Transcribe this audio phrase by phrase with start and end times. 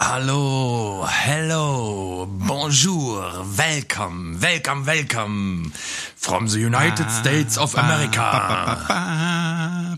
[0.00, 5.72] Hallo, hello, bonjour, welcome, welcome, welcome
[6.14, 8.78] from the United States of America.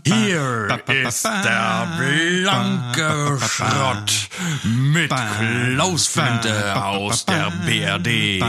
[0.03, 4.11] Hier ist der blanke Schrott
[4.63, 8.41] mit Klaus Flinte aus der BRD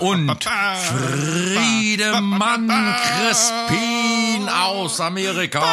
[0.00, 0.44] und
[1.54, 2.68] Friedemann
[3.06, 5.64] Crispin aus Amerika.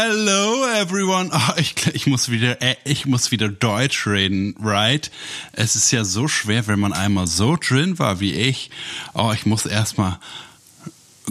[0.00, 1.28] Hello everyone.
[1.32, 5.10] Oh, ich, ich muss wieder, äh, ich muss wieder Deutsch reden, right?
[5.50, 8.70] Es ist ja so schwer, wenn man einmal so drin war wie ich.
[9.12, 10.20] Oh, ich muss erstmal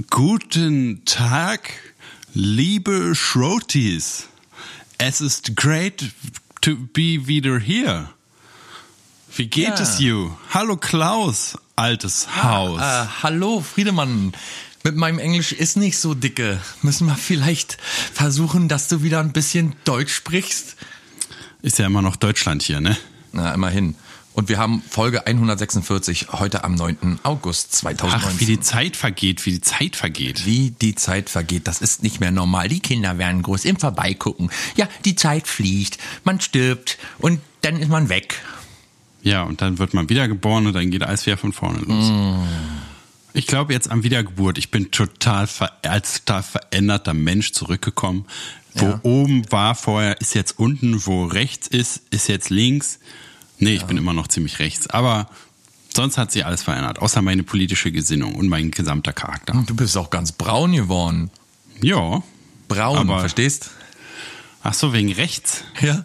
[0.09, 1.69] Guten Tag,
[2.33, 4.27] liebe Schrotis.
[4.97, 6.03] Es ist great
[6.59, 8.09] to be wieder hier.
[9.33, 9.79] Wie geht Ja.
[9.79, 10.31] es you?
[10.53, 12.81] Hallo Klaus, altes Haus.
[12.81, 14.33] Äh, hallo, Friedemann.
[14.87, 16.61] Mit meinem Englisch ist nicht so dicke.
[16.81, 17.77] Müssen wir vielleicht
[18.13, 20.77] versuchen, dass du wieder ein bisschen Deutsch sprichst?
[21.61, 22.95] Ist ja immer noch Deutschland hier, ne?
[23.33, 23.95] Na, immerhin.
[24.31, 27.19] Und wir haben Folge 146 heute am 9.
[27.23, 28.39] August Ach, 2019.
[28.39, 30.45] wie die Zeit vergeht, wie die Zeit vergeht.
[30.45, 32.69] Wie die Zeit vergeht, das ist nicht mehr normal.
[32.69, 34.51] Die Kinder werden groß im Vorbeigucken.
[34.77, 38.41] Ja, die Zeit fliegt, man stirbt und dann ist man weg.
[39.21, 42.09] Ja, und dann wird man wiedergeboren und dann geht alles wieder von vorne los.
[43.37, 48.25] Ich glaube jetzt an Wiedergeburt, ich bin total ver als total veränderter Mensch zurückgekommen.
[48.73, 48.99] Wo Ja.
[49.03, 52.97] oben war vorher, ist jetzt unten, wo rechts ist, ist jetzt links.
[53.59, 54.87] Nee, ich bin immer noch ziemlich rechts.
[54.87, 55.29] Aber
[55.95, 59.63] sonst hat sich alles verändert, außer meine politische Gesinnung und mein gesamter Charakter.
[59.67, 61.29] Du bist auch ganz braun geworden.
[61.79, 62.23] Ja.
[62.67, 63.69] Braun, Aber- verstehst?
[64.63, 65.63] Ach so, wegen rechts.
[65.79, 66.03] Ja.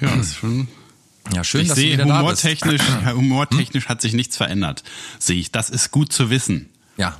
[0.00, 0.66] Ja, das ist schon.
[1.34, 2.44] Ja, schön, ich dass du sehe, wieder da bist.
[2.44, 4.82] humortechnisch, humortechnisch hat sich nichts verändert.
[5.18, 5.50] Sehe ich.
[5.52, 6.68] Das ist gut zu wissen.
[6.96, 7.16] Ja,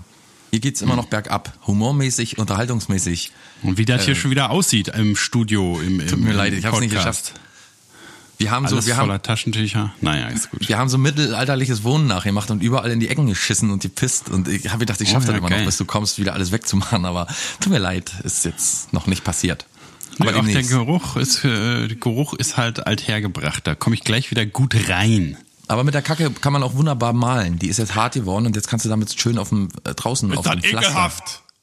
[0.50, 1.52] hier geht's immer noch bergab.
[1.66, 3.32] Humormäßig, unterhaltungsmäßig.
[3.62, 6.64] Und wie das hier schon wieder aussieht im Studio, im, im Tut mir leid, ich
[6.64, 7.24] hab's nicht Podcast.
[7.34, 7.40] geschafft.
[8.38, 9.94] Wir haben Alles so, wir voller haben, Taschentücher.
[10.02, 10.68] Naja, ist gut.
[10.68, 14.28] wir haben so mittelalterliches Wohnen nachgemacht und überall in die Ecken geschissen und gepisst.
[14.28, 15.60] Und ich habe gedacht, ich schaffe Oh, das ja, immer geil.
[15.60, 17.06] noch, bis du kommst, wieder alles wegzumachen.
[17.06, 17.26] Aber
[17.60, 19.64] tut mir leid, ist jetzt noch nicht passiert.
[20.18, 20.62] Aber Aber auch der.
[20.62, 23.66] Geruch ist, äh, der Geruch ist halt althergebracht.
[23.66, 25.36] Da komme ich gleich wieder gut rein.
[25.68, 27.58] Aber mit der Kacke kann man auch wunderbar malen.
[27.58, 30.32] Die ist jetzt hart geworden und jetzt kannst du damit schön auf dem äh, draußen
[30.36, 31.12] auf dem Pflaster.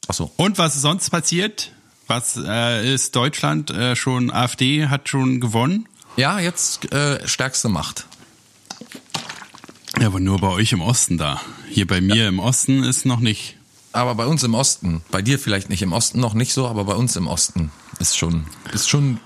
[0.07, 0.31] Ach so.
[0.35, 1.71] Und was ist sonst passiert?
[2.07, 4.29] Was äh, ist Deutschland äh, schon?
[4.29, 5.87] AfD hat schon gewonnen.
[6.17, 8.05] Ja, jetzt äh, stärkste Macht.
[9.99, 11.39] Ja, aber nur bei euch im Osten da.
[11.69, 13.55] Hier bei mir im Osten ist noch nicht.
[13.93, 16.83] Aber bei uns im Osten, bei dir vielleicht nicht im Osten noch nicht so, aber
[16.83, 19.19] bei uns im Osten ist schon, ist schon,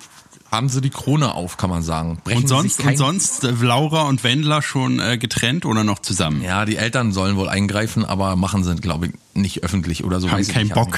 [0.52, 2.20] haben sie die Krone auf, kann man sagen.
[2.24, 6.42] Brechen Und sonst, und sonst äh, Laura und Wendler schon äh, getrennt oder noch zusammen?
[6.42, 10.32] Ja, die Eltern sollen wohl eingreifen, aber machen sie, glaube ich, nicht öffentlich oder so.
[10.32, 10.70] haben keinen.
[10.70, 10.98] Bock.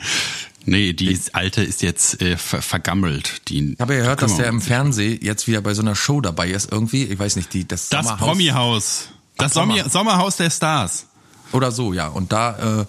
[0.64, 3.48] nee, die alte ist jetzt äh, ver vergammelt.
[3.48, 5.94] Die, Ich habe ja gehört, da dass der im Fernsehen jetzt wieder bei so einer
[5.94, 7.04] Show dabei ist irgendwie.
[7.04, 9.08] Ich weiß nicht, die das, Das Sommerhaus Promi-Haus.
[9.36, 9.76] Das Sommer.
[9.76, 11.06] Sommer Sommerhaus der Stars.
[11.52, 12.08] oder so, ja.
[12.08, 12.86] Und da äh,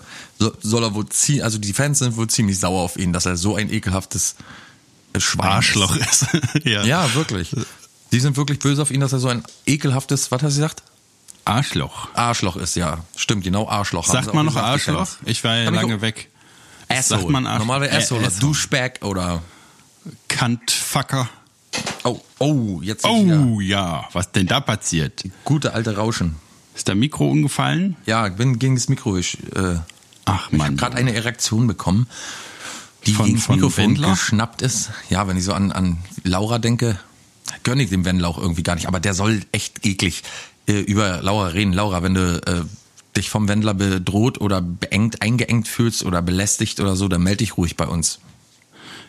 [0.62, 3.36] soll er wohl ziehen, also die Fans sind wohl ziemlich sauer auf ihn, dass er
[3.38, 4.36] so ein ekelhaftes
[5.14, 6.24] äh, Schwein Arschloch ist.
[6.24, 6.28] ist.
[6.66, 6.84] ja.
[6.84, 7.56] Ja, wirklich.
[8.12, 10.84] Die sind wirklich böse auf ihn, dass er so ein ekelhaftes, was hast du gesagt?
[11.46, 12.10] Arschloch.
[12.14, 13.00] Arschloch ist, ja.
[13.16, 14.08] Stimmt, genau, Arschloch.
[14.08, 15.08] Sagt sie man noch gesagt, Arschloch?
[15.26, 16.30] Ich war ja Hab lange weg.
[16.88, 17.22] Asshole.
[17.22, 18.28] Sagt man Arsch- Normalerweise Äh, Asshole.
[18.28, 18.40] Asshole.
[18.42, 19.42] Duschback oder.
[20.28, 21.30] Kantfucker.
[22.04, 25.24] Oh, oh, jetzt Oh ja, was denn da passiert?
[25.44, 26.36] gute alte Rauschen.
[26.76, 27.96] Ist der Mikro umgefallen?
[28.06, 29.18] Ja, ich bin gegen das Mikro.
[29.18, 29.76] Ich, äh,
[30.32, 30.78] Ach ich habe Mann.
[30.78, 32.08] gerade eine Erektion bekommen,
[33.06, 34.10] die Von- gegen Mikrofon Wendler?
[34.12, 34.92] geschnappt ist.
[35.10, 37.00] Ja, wenn ich so an, an Laura denke,
[37.64, 38.88] gönne ich dem Wendler auch irgendwie gar nicht.
[38.88, 40.24] Aber der soll echt eklig
[40.68, 41.74] äh, über Laura reden.
[41.74, 42.62] Laura, wenn du äh,
[43.18, 47.58] dich vom Wendler bedroht oder beengt, eingeengt fühlst oder belästigt oder so, dann melde dich
[47.58, 48.20] ruhig bei uns.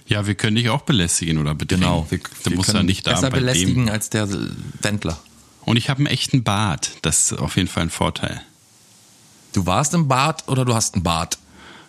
[0.07, 1.85] Ja, wir können dich auch belästigen oder bedrängen.
[1.85, 3.93] Genau, wir, du wir musst können nicht da besser belästigen dem.
[3.93, 4.29] als der
[4.83, 5.19] Wendler.
[5.63, 6.91] Und ich habe einen echten Bart.
[7.03, 8.41] Das ist auf jeden Fall ein Vorteil.
[9.53, 11.39] Du warst im Bad oder du hast einen Bart?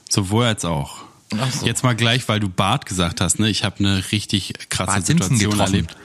[0.10, 0.98] Sowohl als auch.
[1.40, 1.66] Ach so.
[1.66, 3.50] Jetzt mal gleich, weil du Bart gesagt hast, ne?
[3.50, 5.96] Ich habe eine richtig krasse Bart Situation erlebt.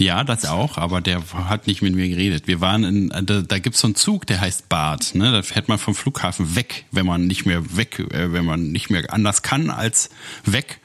[0.00, 2.46] Ja, das auch, aber der hat nicht mit mir geredet.
[2.46, 5.30] Wir waren in, da, da gibt's so einen Zug, der heißt Bart, ne?
[5.30, 8.88] Da fährt man vom Flughafen weg, wenn man nicht mehr weg, äh, wenn man nicht
[8.88, 10.08] mehr anders kann als
[10.46, 10.80] weg.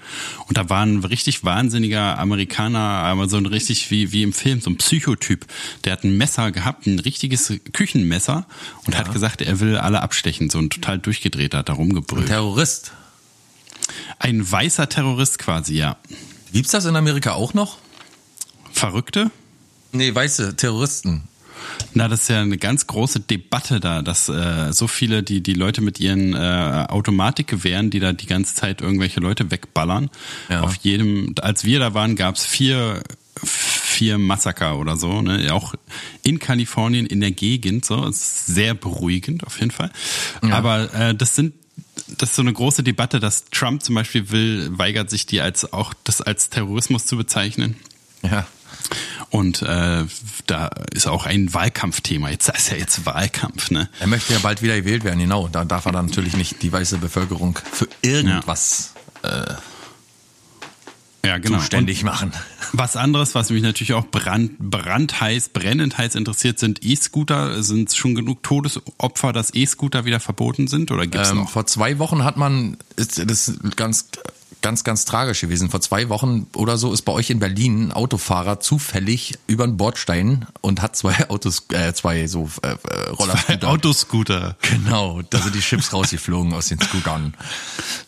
[0.48, 4.60] Und da war ein richtig wahnsinniger Amerikaner, aber so ein richtig wie, wie im Film,
[4.60, 5.46] so ein Psychotyp.
[5.86, 8.46] Der hat ein Messer gehabt, ein richtiges Küchenmesser
[8.86, 10.50] und hat gesagt, er will alle abstechen.
[10.50, 12.28] So ein total durchgedrehter, hat da rumgebrüllt.
[12.28, 12.92] Terrorist.
[14.20, 15.96] Ein weißer Terrorist quasi, ja.
[16.52, 17.78] Gibt's das in Amerika auch noch?
[18.76, 19.32] Verrückte?
[19.92, 21.24] Nee, weiße Terroristen.
[21.94, 25.54] Na, das ist ja eine ganz große Debatte da, dass äh, so viele, die die
[25.54, 30.10] Leute mit ihren äh, Automatikgewehren, die da die ganze Zeit irgendwelche Leute wegballern.
[30.50, 30.62] Ja.
[30.62, 33.02] Auf jedem, als wir da waren, gab's vier
[33.44, 35.54] vier Massaker oder so, ne?
[35.54, 35.74] Auch
[36.24, 39.92] in Kalifornien, in der Gegend, so, ist sehr beruhigend auf jeden Fall.
[40.44, 40.56] Ja.
[40.56, 41.54] Aber äh, das sind
[42.08, 45.72] das ist so eine große Debatte, dass Trump zum Beispiel will, weigert sich die als
[45.72, 47.78] auch das als Terrorismus zu bezeichnen.
[48.22, 48.46] Ja.
[49.30, 50.06] Und äh,
[50.48, 52.30] da ist auch ein Wahlkampfthema.
[52.30, 53.90] Jetzt ist ja jetzt Wahlkampf, ne?
[54.00, 55.48] Er möchte ja bald wieder gewählt werden, genau.
[55.48, 58.94] Da darf er dann natürlich nicht die weiße Bevölkerung für irgendwas
[61.26, 61.58] Ja, genau.
[61.58, 62.32] zuständig machen.
[62.72, 67.64] Und was anderes, was mich natürlich auch brand, brandheiß, brennend heiß interessiert, sind E-Scooter.
[67.64, 71.50] Sind schon genug Todesopfer, dass E-Scooter wieder verboten sind oder gibt's Ähm, noch?
[71.50, 74.10] vor zwei Wochen hat man, ist, das ganz,
[74.66, 75.70] ganz, ganz tragisch gewesen.
[75.70, 79.78] Vor zwei Wochen oder so ist bei euch in Berlin ein Autofahrer zufällig über einen
[79.78, 83.68] Bordstein und hat zwei Autos, äh, zwei so äh, äh, Rollerscooter.
[83.70, 84.58] Autoscooter.
[84.64, 87.36] Genau, da sind die Chips rausgeflogen aus den Scootern.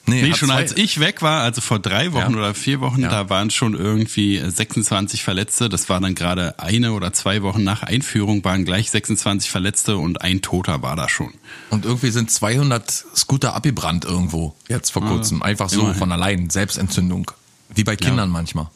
[0.07, 2.38] Nee, hat schon zwei- als ich weg war, also vor drei Wochen Ja.
[2.39, 3.09] oder vier Wochen, Ja.
[3.09, 5.69] da waren schon irgendwie 26 Verletzte.
[5.69, 10.21] Das war dann gerade eine oder zwei Wochen nach Einführung, waren gleich 26 Verletzte und
[10.21, 11.33] ein Toter war da schon.
[11.69, 15.44] Und irgendwie sind 200 Scooter abgebrannt irgendwo, jetzt vor kurzem.
[15.44, 16.00] Einfach so Ah, immerhin.
[16.00, 17.32] von allein, Selbstentzündung.
[17.74, 18.68] Wie bei Kindern manchmal.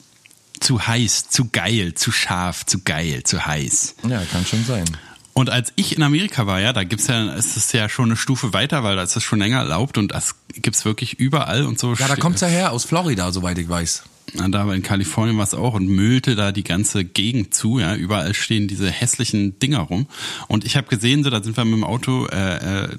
[0.59, 3.95] Zu heiß, zu geil, zu scharf, zu geil, zu heiß.
[4.07, 4.85] Ja, kann schon sein.
[5.33, 8.18] Und als ich in Amerika war, ja, da gibt's ja, ist es ja schon eine
[8.18, 11.79] Stufe weiter, weil da ist es schon länger erlaubt und das gibt's wirklich überall und
[11.79, 11.94] so.
[11.94, 14.03] Ja, da kommt's ja her, aus Florida, soweit ich weiß.
[14.33, 17.79] Da in Kalifornien war es auch und müllte da die ganze Gegend zu.
[17.79, 20.07] Ja, überall stehen diese hässlichen Dinger rum.
[20.47, 22.89] Und ich habe gesehen, so da sind wir mit dem Auto äh, äh,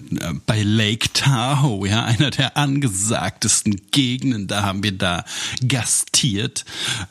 [0.47, 4.47] bei Lake Tahoe, ja, einer der angesagtesten Gegenden.
[4.47, 5.25] Da haben wir da
[5.67, 6.65] gastiert.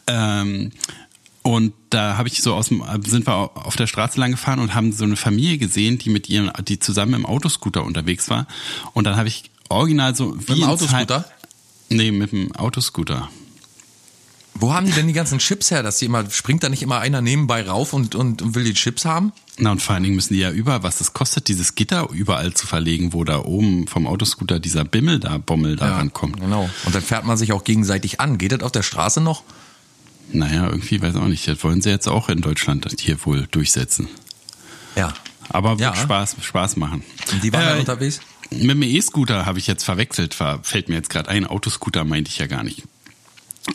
[0.07, 0.71] Ähm,
[1.44, 4.75] und da habe ich so aus dem, sind wir auf der Straße lang gefahren und
[4.75, 8.45] haben so eine Familie gesehen, die mit ihrem, die zusammen im Autoscooter unterwegs war.
[8.94, 11.23] Und dann habe ich original so wie Mit dem Autoscooter?
[11.23, 11.31] Zeit-
[11.89, 13.29] Nee, mit dem Autoscooter.
[14.53, 17.00] Wo haben die denn die ganzen Chips her, dass die immer, springt da nicht immer
[17.00, 19.31] einer nebenbei rauf und, und, und will die Chips haben?
[19.57, 22.53] Na und vor allen Dingen müssen die ja überall, was das kostet, dieses Gitter überall
[22.53, 26.39] zu verlegen, wo da oben vom Autoscooter dieser Bimmel da, Bommel da rankommt.
[26.39, 26.69] Genau.
[26.86, 28.38] Und dann fährt man sich auch gegenseitig an.
[28.38, 29.44] Geht das auf der Straße noch?
[30.33, 31.47] Naja, irgendwie weiß auch nicht.
[31.47, 34.07] Das wollen sie jetzt auch in Deutschland hier wohl durchsetzen.
[34.95, 35.13] Ja.
[35.50, 35.95] Aber wird Ja.
[35.95, 37.04] Spaß, Spaß machen.
[37.31, 38.19] Und die waren dann Äh, unterwegs?
[38.51, 41.45] Mit dem E-Scooter habe ich jetzt verwechselt, fällt mir jetzt gerade ein.
[41.45, 42.83] Autoscooter meinte ich ja gar nicht.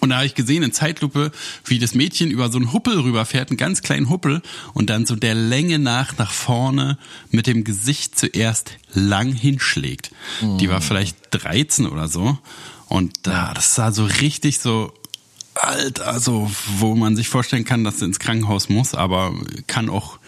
[0.00, 1.31] Und da habe ich gesehen in Zeitlupe,
[1.65, 4.43] wie das Mädchen über so einen Huppel rüberfährt, einen ganz kleinen Huppel,
[4.75, 6.99] und dann so der Länge nach nach vorne
[7.31, 10.11] mit dem Gesicht zuerst lang hinschlägt.
[10.59, 12.38] Die war vielleicht 13 oder so.
[12.88, 14.93] Und da, das sah so richtig so
[15.55, 19.35] alt, also wo man sich vorstellen kann, dass sie ins Krankenhaus muss, aber
[19.67, 20.19] kann auch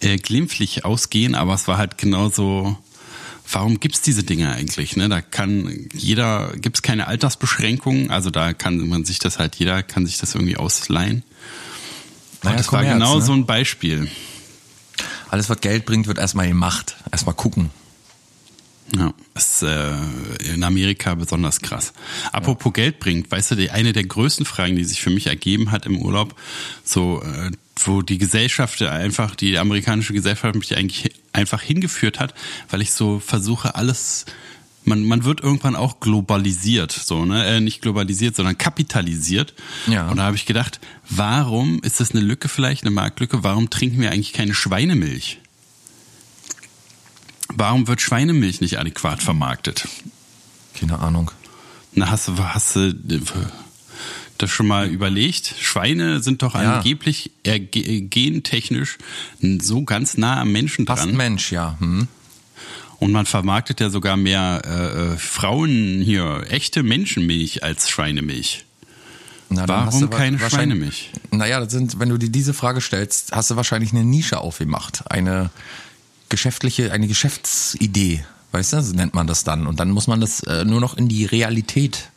[0.00, 2.76] äh, glimpflich ausgehen, aber es war halt genauso.
[3.54, 4.96] Warum gibt's diese Dinge eigentlich?
[4.96, 5.08] Ne?
[5.08, 10.06] Da kann jeder, gibt's keine Altersbeschränkungen, also da kann man sich das halt, jeder kann
[10.06, 11.22] sich das irgendwie ausleihen.
[12.42, 13.24] Naja, das war Kommerz, genau ne?
[13.24, 14.10] so ein Beispiel.
[15.30, 16.96] Alles, was Geld bringt, wird erstmal gemacht.
[17.12, 17.70] Erstmal gucken.
[18.96, 19.92] Ja, ist äh,
[20.52, 21.92] in Amerika besonders krass.
[22.32, 25.70] Apropos Geld bringt, weißt du, die, eine der größten Fragen, die sich für mich ergeben
[25.70, 26.34] hat im Urlaub,
[26.82, 32.34] so äh, wo die Gesellschaft einfach, die amerikanische Gesellschaft mich eigentlich einfach hingeführt hat,
[32.70, 34.26] weil ich so versuche, alles
[34.84, 37.46] man, man wird irgendwann auch globalisiert, so, ne?
[37.46, 39.54] Äh, nicht globalisiert, sondern kapitalisiert.
[39.86, 40.08] Ja.
[40.08, 43.42] Und da habe ich gedacht, warum ist das eine Lücke vielleicht, eine Marktlücke?
[43.42, 45.40] Warum trinken wir eigentlich keine Schweinemilch?
[47.48, 49.88] Warum wird Schweinemilch nicht adäquat vermarktet?
[50.78, 51.30] Keine Ahnung.
[51.92, 52.92] Na, hast du, hast du
[54.38, 55.54] das schon mal überlegt?
[55.60, 56.76] Schweine sind doch Ja.
[56.78, 58.98] angeblich äh, ge- gentechnisch
[59.60, 61.16] so ganz nah am Menschen Fast dran.
[61.16, 61.76] Mensch, ja.
[61.78, 62.08] Hm.
[63.00, 68.64] Und man vermarktet ja sogar mehr äh, äh, Frauen hier, echte Menschenmilch als Schweinemilch.
[69.50, 71.10] Na, Warum hast du wa- keine Schweinemilch?
[71.30, 75.10] Naja, das sind, wenn du dir diese Frage stellst, hast du wahrscheinlich eine Nische aufgemacht.
[75.10, 75.50] Eine
[76.28, 78.24] geschäftliche, eine Geschäftsidee.
[78.52, 79.66] Weißt du, so nennt man das dann.
[79.66, 82.10] Und dann muss man das äh, nur noch in die Realität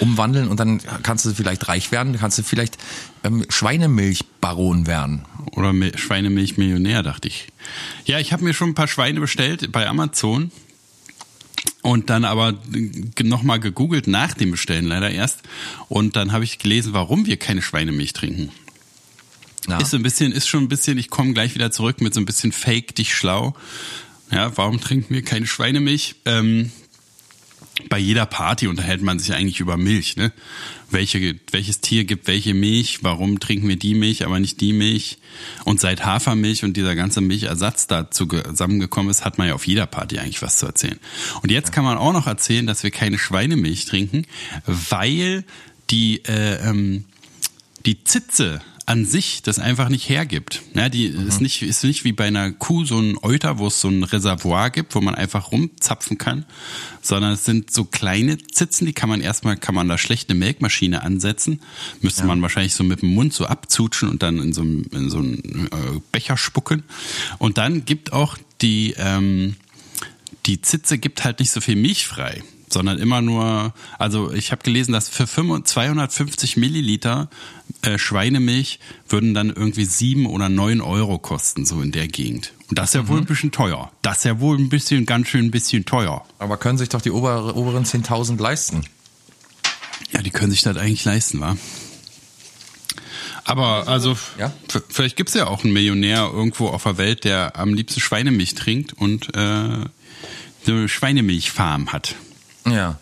[0.00, 2.78] umwandeln und dann kannst du vielleicht reich werden, kannst du vielleicht
[3.22, 5.24] ähm, Schweinemilchbaron werden.
[5.52, 7.48] Oder Mi- Schweinemilch-Millionär, dachte ich.
[8.04, 10.50] Ja, ich habe mir schon ein paar Schweine bestellt bei Amazon.
[11.82, 12.54] Und dann aber
[13.22, 15.40] nochmal gegoogelt nach dem Bestellen leider erst.
[15.88, 18.50] Und dann habe ich gelesen, warum wir keine Schweinemilch trinken.
[19.68, 19.78] Ja.
[19.78, 22.20] Ist so ein bisschen, ist schon ein bisschen, ich komme gleich wieder zurück mit so
[22.20, 23.54] ein bisschen Fake dich schlau.
[24.30, 26.16] Ja, warum trinken wir keine Schweinemilch?
[26.24, 26.70] Ähm,
[27.88, 30.32] bei jeder Party unterhält man sich eigentlich über Milch, ne?
[30.90, 33.02] Welche, welches Tier gibt welche Milch?
[33.02, 35.18] Warum trinken wir die Milch, aber nicht die Milch?
[35.64, 39.86] Und seit Hafermilch und dieser ganze Milchersatz dazu zusammengekommen ist, hat man ja auf jeder
[39.86, 41.00] Party eigentlich was zu erzählen.
[41.42, 44.24] Und jetzt kann man auch noch erzählen, dass wir keine Schweinemilch trinken,
[44.66, 45.44] weil
[45.90, 47.04] die, äh, ähm,
[47.86, 50.62] die Zitze an sich das einfach nicht hergibt.
[50.74, 51.26] Ja, die mhm.
[51.26, 54.02] ist nicht ist nicht wie bei einer Kuh so ein Euter, wo es so ein
[54.02, 56.44] Reservoir gibt, wo man einfach rumzapfen kann,
[57.00, 60.38] sondern es sind so kleine Zitzen, die kann man erstmal kann man da schlecht eine
[60.38, 61.60] Melkmaschine ansetzen,
[62.02, 62.26] müsste ja.
[62.26, 65.68] man wahrscheinlich so mit dem Mund so abzutschen und dann in so, in so einen
[65.72, 66.82] äh, Becher spucken
[67.38, 69.56] und dann gibt auch die ähm,
[70.46, 72.42] die Zitze gibt halt nicht so viel Milch frei
[72.74, 77.30] sondern immer nur, also ich habe gelesen, dass für 250 Milliliter
[77.80, 78.78] äh, Schweinemilch
[79.08, 82.52] würden dann irgendwie sieben oder neun Euro kosten, so in der Gegend.
[82.68, 83.08] Und das ist ja mhm.
[83.08, 83.90] wohl ein bisschen teuer.
[84.02, 86.24] Das ist ja wohl ein bisschen, ganz schön ein bisschen teuer.
[86.38, 88.84] Aber können sich doch die obere, oberen 10.000 leisten?
[90.12, 91.56] Ja, die können sich das eigentlich leisten, wa?
[93.46, 94.52] Aber also, ja?
[94.88, 98.94] vielleicht gibt's ja auch einen Millionär irgendwo auf der Welt, der am liebsten Schweinemilch trinkt
[98.94, 99.84] und äh,
[100.66, 102.14] eine Schweinemilchfarm hat.
[102.66, 102.98] Ja.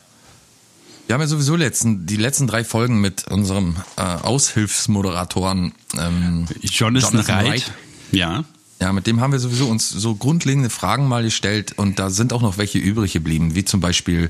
[1.06, 7.12] Wir haben ja sowieso letzten, die letzten drei Folgen mit unserem äh, Aushilfsmoderatoren ähm, Jonathan,
[7.12, 7.46] Jonathan Wright.
[7.46, 7.72] Wright.
[8.12, 8.44] Ja.
[8.80, 12.32] Ja, mit dem haben wir sowieso uns so grundlegende Fragen mal gestellt und da sind
[12.32, 14.28] auch noch welche übrig geblieben, wie zum Beispiel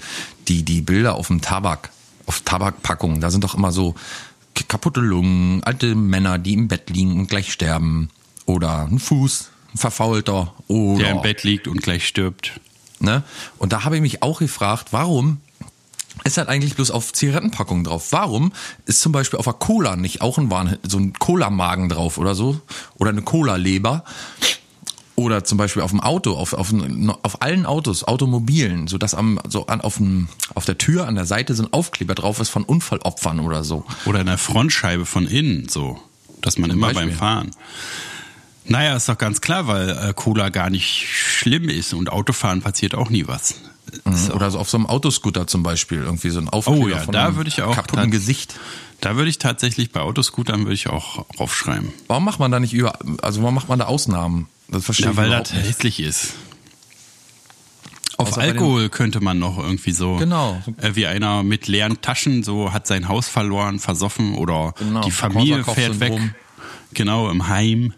[0.49, 1.91] die, die Bilder auf dem Tabak,
[2.27, 3.23] auf Tabakpackungen.
[3.23, 3.95] Da sind doch immer so
[4.69, 8.11] kaputte Lungen, alte Männer, die im Bett liegen und gleich sterben.
[8.45, 10.53] Oder ein Fuß, ein verfaulter.
[10.69, 12.61] Oder Der im Bett liegt und gleich stirbt.
[13.03, 13.23] Ne?
[13.59, 15.41] Und da habe ich mich auch gefragt, warum
[16.25, 18.09] ist halt eigentlich bloß auf Zigarettenpackungen drauf.
[18.11, 18.53] Warum
[18.87, 22.35] ist zum Beispiel auf der Cola nicht auch ein Warn, so ein Cola-Magen drauf oder
[22.35, 22.61] so?
[22.97, 24.05] Oder eine Cola-Leber?
[25.15, 26.73] Oder zum Beispiel auf dem Auto, auf, auf,
[27.23, 31.15] auf allen Autos, Automobilen, so dass am, so an, auf, dem, auf der Tür an
[31.15, 33.85] der Seite so ein Aufkleber drauf ist von Unfallopfern oder so.
[34.07, 36.01] Oder in der Frontscheibe von innen, so.
[36.41, 37.09] Dass man zum immer Beispiel.
[37.09, 37.51] beim Fahren.
[38.65, 42.95] Naja, ist doch ganz klar, weil äh, Cola gar nicht schlimm ist und Autofahren passiert
[42.95, 43.57] auch nie was.
[44.05, 44.31] Mhm.
[44.35, 47.13] Oder so auf so einem Autoscooter zum Beispiel, irgendwie so ein Aufkleber oh, ja, von
[47.13, 48.55] da würde ich auch kaputten Gesicht.
[49.01, 51.93] Da würde ich tatsächlich bei Autoscootern würde ich auch raufschreiben.
[52.07, 54.47] Warum macht man da nicht über, also warum macht man da Ausnahmen?
[54.69, 55.67] Das verstehe ja, weil das nicht.
[55.67, 56.35] hässlich ist.
[58.17, 60.63] Auf Alkohol könnte man noch irgendwie so, genau.
[60.77, 65.01] Äh, wie einer mit leeren Taschen so hat sein Haus verloren, versoffen oder genau.
[65.01, 66.13] die Familie fährt weg.
[66.95, 67.95] Genau, im Heim.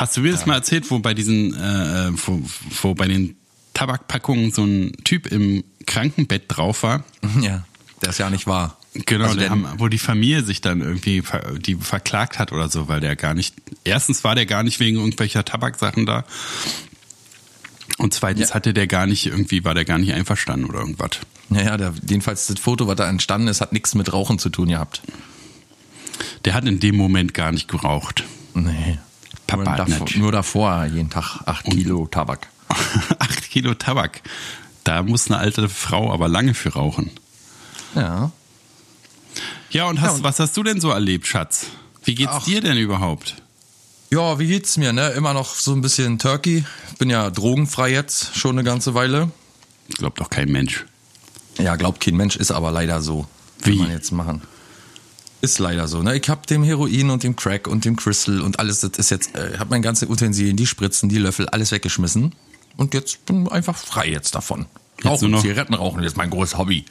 [0.00, 2.42] Hast du mir das mal erzählt, wo bei diesen, äh, wo,
[2.80, 3.36] wo bei den
[3.74, 7.04] Tabakpackungen so ein Typ im Krankenbett drauf war?
[7.42, 7.66] Ja,
[8.00, 8.78] der ist ja nicht wahr.
[8.94, 11.22] Genau, also haben, wo die Familie sich dann irgendwie
[11.58, 13.54] die verklagt hat oder so, weil der gar nicht,
[13.84, 16.24] erstens war der gar nicht wegen irgendwelcher Tabaksachen da
[17.98, 18.54] und zweitens ja.
[18.54, 21.10] hatte der gar nicht, irgendwie war der gar nicht einverstanden oder irgendwas.
[21.50, 24.70] Naja, der, jedenfalls das Foto, was da entstanden ist, hat nichts mit Rauchen zu tun
[24.70, 25.02] gehabt.
[26.46, 28.24] Der hat in dem Moment gar nicht geraucht.
[28.54, 28.98] Nee.
[29.50, 32.48] Papa nur, davor, nur davor jeden Tag acht Kilo Tabak.
[33.18, 34.22] acht Kilo Tabak.
[34.84, 37.10] Da muss eine alte Frau aber lange für rauchen.
[37.94, 38.30] Ja.
[39.70, 41.66] Ja, und, hast, ja, und was hast du denn so erlebt, Schatz?
[42.04, 42.44] Wie geht's Ach.
[42.44, 43.36] dir denn überhaupt?
[44.10, 45.10] Ja, wie geht's mir, ne?
[45.10, 46.64] Immer noch so ein bisschen Turkey.
[46.98, 49.30] Bin ja drogenfrei jetzt schon eine ganze Weile.
[49.98, 50.84] Glaubt doch kein Mensch.
[51.58, 53.26] Ja, glaubt kein Mensch, ist aber leider so.
[53.62, 53.76] Wie?
[53.76, 54.42] Kann man jetzt machen.
[55.42, 56.02] Ist leider so.
[56.02, 56.16] Ne?
[56.16, 59.34] Ich habe dem Heroin und dem Crack und dem Crystal und alles, das ist jetzt,
[59.34, 62.34] äh, habe mein ganze Utensilien, die Spritzen, die Löffel, alles weggeschmissen.
[62.76, 64.66] Und jetzt bin ich einfach frei jetzt davon.
[64.98, 66.84] Jetzt Rauchen, Zigaretten rauchen, ist mein großes Hobby.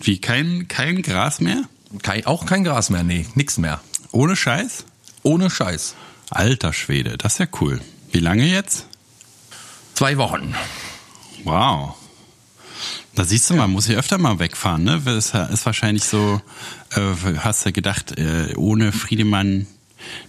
[0.00, 1.62] Wie, kein, kein Gras mehr?
[2.02, 3.80] Kein, auch kein Gras mehr, nee, nix mehr.
[4.12, 4.84] Ohne Scheiß?
[5.22, 5.94] Ohne Scheiß.
[6.30, 7.80] Alter Schwede, das ist ja cool.
[8.12, 8.86] Wie lange jetzt?
[9.94, 10.54] Zwei Wochen.
[11.44, 11.96] Wow.
[13.18, 13.62] Da siehst du ja.
[13.62, 15.02] mal, muss ich öfter mal wegfahren, ne?
[15.04, 16.40] Das ist wahrscheinlich so,
[16.92, 17.00] äh,
[17.38, 19.66] hast du gedacht, äh, ohne Friedemann,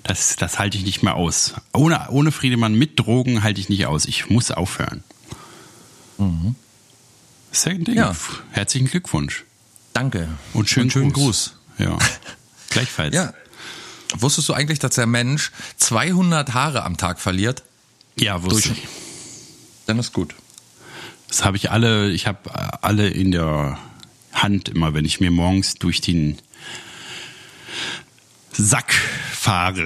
[0.01, 1.53] das, das halte ich nicht mehr aus.
[1.71, 4.05] Ohne, ohne Friedemann mit Drogen halte ich nicht aus.
[4.05, 5.03] Ich muss aufhören.
[6.17, 6.55] Mhm.
[7.51, 7.95] Das ist ja ein Ding.
[7.95, 8.15] Ja.
[8.49, 9.45] Herzlichen Glückwunsch.
[9.93, 10.27] Danke.
[10.53, 11.53] Und schönen, Und schönen Gruß.
[11.77, 11.85] Gruß.
[11.89, 11.99] Ja.
[12.71, 13.13] Gleichfalls.
[13.13, 13.35] Ja.
[14.15, 17.61] Wusstest du eigentlich, dass der Mensch 200 Haare am Tag verliert?
[18.15, 18.87] Ja, wusste ich.
[19.85, 20.33] Dann ist gut.
[21.29, 22.39] Das habe ich alle, ich habe
[22.83, 23.77] alle in der
[24.33, 26.37] Hand immer, wenn ich mir morgens durch den
[28.51, 29.85] Sack fahre.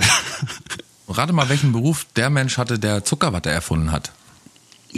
[1.08, 4.12] Rate mal, welchen Beruf der Mensch hatte, der Zuckerwatte erfunden hat.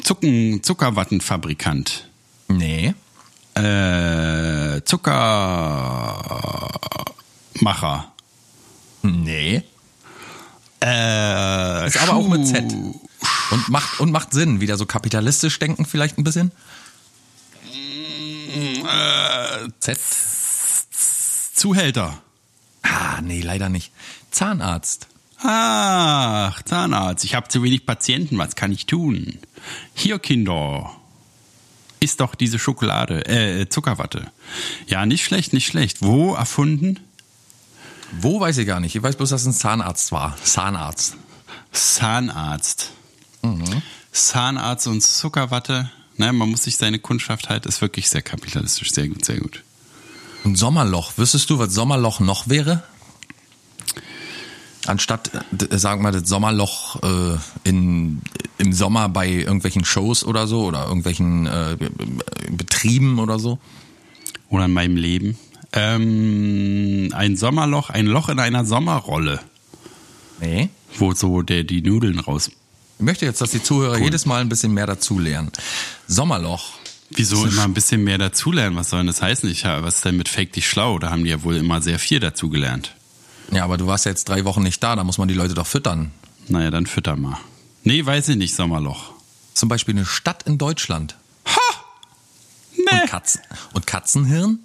[0.04, 2.08] Zucken, Zuckerwattenfabrikant.
[2.48, 2.94] Nee.
[3.56, 5.12] Äh, Zuckermacher.
[9.02, 9.64] Nee.
[10.86, 12.72] Äh, ist aber auch mit Z.
[13.52, 16.52] Und macht, und macht Sinn, wieder so kapitalistisch denken vielleicht ein bisschen?
[19.80, 20.00] Z?
[21.56, 22.22] Zuhälter.
[22.84, 23.92] Ah, nee, leider nicht.
[24.30, 25.08] Zahnarzt.
[25.42, 29.40] Ach, Zahnarzt, ich habe zu wenig Patienten, was kann ich tun?
[29.96, 30.92] Hier, Kinder,
[32.00, 34.32] isst doch diese Schokolade, äh, Zuckerwatte.
[34.88, 36.02] Ja, nicht schlecht, nicht schlecht.
[36.02, 37.00] Wo erfunden?
[38.20, 38.96] Wo weiß ich gar nicht.
[38.96, 40.38] Ich weiß bloß, dass es ein Zahnarzt war.
[40.44, 41.18] Zahnarzt.
[41.72, 42.92] Zahnarzt.
[44.12, 45.90] Zahnarzt und Zuckerwatte.
[46.18, 48.92] Ne, man muss sich seine Kundschaft halt, ist wirklich sehr kapitalistisch.
[48.92, 49.64] Sehr gut, sehr gut.
[50.46, 51.14] Ein Sommerloch.
[51.18, 52.84] Wüsstest du, was Sommerloch noch wäre?
[54.86, 55.32] Anstatt,
[55.72, 58.22] sagen wir, das Sommerloch äh, in,
[58.60, 61.76] im Sommer bei irgendwelchen Shows oder so oder irgendwelchen äh,
[62.52, 63.60] Betrieben oder so.
[64.50, 65.38] Oder in meinem Leben.
[65.76, 69.42] Ähm, ein Sommerloch, ein Loch in einer Sommerrolle,
[70.40, 70.70] Nee.
[70.98, 72.50] wo so der die Nudeln raus.
[72.98, 75.52] Ich möchte jetzt, dass die Zuhörer jedes Mal ein bisschen mehr dazulernen.
[76.08, 76.74] Sommerloch.
[77.12, 78.76] Wieso immer ein bisschen mehr dazulernen?
[78.78, 79.50] Was soll denn das heißen?
[79.50, 80.98] Ich, was ist denn mit Fake dich schlau?
[80.98, 82.96] Da haben die ja wohl immer sehr viel dazugelernt.
[83.52, 85.54] Ja, aber du warst ja jetzt drei Wochen nicht da, da muss man die Leute
[85.54, 86.12] doch füttern.
[86.48, 87.38] Naja, dann fütter mal.
[87.84, 89.12] Nee, weiß ich nicht, Sommerloch.
[89.54, 91.16] Zum Beispiel eine Stadt in Deutschland.
[92.76, 93.02] Nee.
[93.02, 93.42] Und, Katzen,
[93.74, 94.60] und Katzenhirn?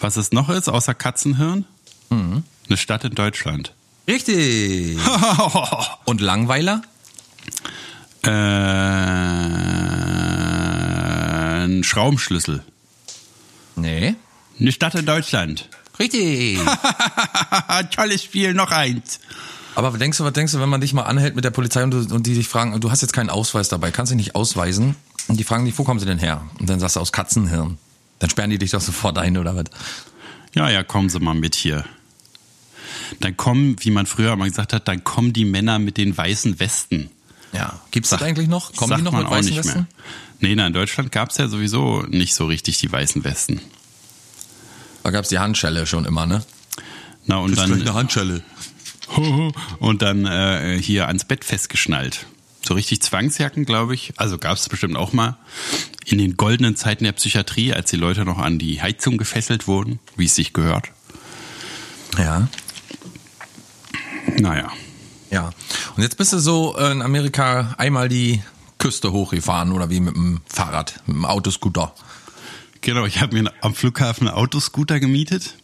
[0.00, 1.64] Was es noch ist, außer Katzenhirn?
[2.10, 2.44] Mhm.
[2.68, 3.72] Eine Stadt in Deutschland.
[4.06, 4.98] Richtig.
[6.04, 6.82] Und Langweiler?
[8.22, 8.30] Äh,
[11.64, 12.62] ein Schraubenschlüssel.
[13.76, 14.14] Nee.
[14.58, 15.68] Eine Stadt in Deutschland.
[15.98, 16.58] Richtig.
[17.90, 19.20] Tolles Spiel, noch eins.
[19.74, 21.84] Aber was denkst du, was denkst du, wenn man dich mal anhält mit der Polizei
[21.84, 24.34] und, du, und die dich fragen, du hast jetzt keinen Ausweis dabei, kannst dich nicht
[24.34, 24.96] ausweisen?
[25.28, 26.42] Und die fragen dich, wo kommen sie denn her?
[26.58, 27.78] Und dann sagst du aus Katzenhirn.
[28.18, 29.64] Dann sperren die dich doch sofort ein, oder was?
[30.54, 31.84] Ja, ja, kommen Sie mal mit hier.
[33.20, 36.58] Dann kommen, wie man früher mal gesagt hat, dann kommen die Männer mit den weißen
[36.60, 37.10] Westen.
[37.52, 37.80] Ja.
[37.90, 38.74] Gibt's das Sag- eigentlich noch?
[38.74, 39.78] Kommen sagt die noch man mit auch weißen nicht Westen?
[39.80, 39.86] mehr.
[40.40, 43.60] Nee, na, in Deutschland gab es ja sowieso nicht so richtig die weißen Westen.
[45.02, 46.44] Da gab's die Handschelle schon immer, ne?
[47.26, 48.42] Na, und dann, Handschelle.
[49.80, 52.26] und dann äh, hier ans Bett festgeschnallt.
[52.68, 54.12] So richtig Zwangsjacken, glaube ich.
[54.18, 55.38] Also gab es bestimmt auch mal.
[56.04, 60.00] In den goldenen Zeiten der Psychiatrie, als die Leute noch an die Heizung gefesselt wurden,
[60.16, 60.90] wie es sich gehört.
[62.18, 62.46] Ja.
[64.38, 64.70] Naja.
[65.30, 65.54] Ja.
[65.96, 68.42] Und jetzt bist du so in Amerika einmal die
[68.76, 71.94] Küste hochgefahren oder wie mit dem Fahrrad, mit dem Autoscooter.
[72.82, 75.54] Genau, ich habe mir am Flughafen einen Autoscooter gemietet.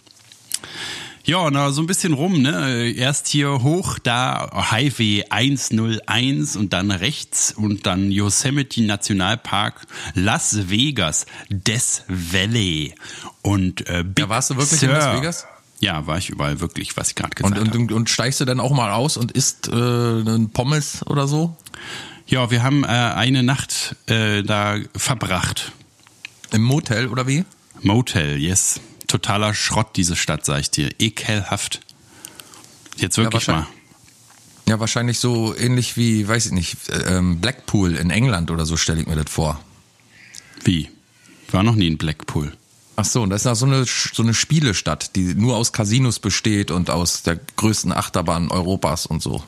[1.27, 2.91] Ja, na, so ein bisschen rum, ne?
[2.93, 11.25] Erst hier hoch, da Highway 101 und dann rechts und dann Yosemite Nationalpark, Las Vegas,
[11.49, 12.95] Death Valley
[13.41, 14.91] und äh, Big Ja, warst du wirklich Sur.
[14.91, 15.47] in Las Vegas?
[15.81, 17.79] Ja, war ich überall wirklich, was ich gerade gesagt Und, habe.
[17.79, 21.57] und, und steigst du dann auch mal aus und isst äh, einen Pommes oder so?
[22.27, 25.73] Ja, wir haben äh, eine Nacht äh, da verbracht.
[26.53, 27.45] Im Motel oder wie?
[27.83, 28.81] Motel, yes.
[29.07, 30.91] Totaler Schrott, diese Stadt, sag ich dir.
[30.99, 31.81] Ekelhaft.
[32.97, 33.59] Jetzt wirklich Ja, mal.
[33.61, 33.81] wahrscheinlich.
[34.67, 39.03] Ja, wahrscheinlich so ähnlich wie, weiß ich nicht, ähm, Blackpool in England oder so stelle
[39.03, 39.61] ich mir das vor.
[40.65, 40.89] Wie?
[41.51, 42.57] War noch nie in Blackpool.
[42.97, 46.19] Ach so, und das ist auch so eine, so eine Spielestadt, die nur aus Casinos
[46.19, 49.43] besteht und aus der größten Achterbahn Europas und so.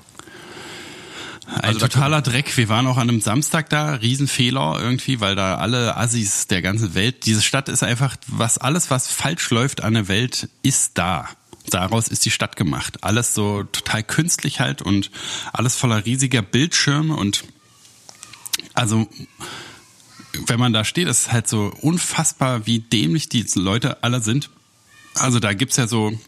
[1.46, 2.56] Ein Also totaler Dreck.
[2.56, 6.94] Wir waren auch an einem Samstag da, Riesenfehler irgendwie, weil da alle Assis der ganzen
[6.94, 11.28] Welt, diese Stadt ist einfach, was alles, was falsch läuft an der Welt, ist da.
[11.70, 13.04] Daraus ist die Stadt gemacht.
[13.04, 15.10] Alles so total künstlich halt und
[15.52, 17.44] alles voller riesiger Bildschirme und
[18.74, 19.08] also
[20.46, 24.50] wenn man da steht, ist es halt so unfassbar, wie dämlich die Leute alle sind.
[25.14, 26.18] Also da gibt's ja so,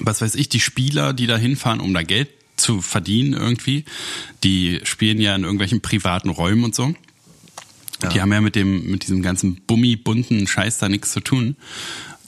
[0.00, 2.28] was weiß ich, die Spieler, die da hinfahren, um da Geld
[2.60, 3.84] zu verdienen irgendwie.
[4.44, 6.94] Die spielen ja in irgendwelchen privaten Räumen und so.
[8.08, 11.56] Die haben ja mit dem, mit diesem ganzen bummi bunten Scheiß da nichts zu tun.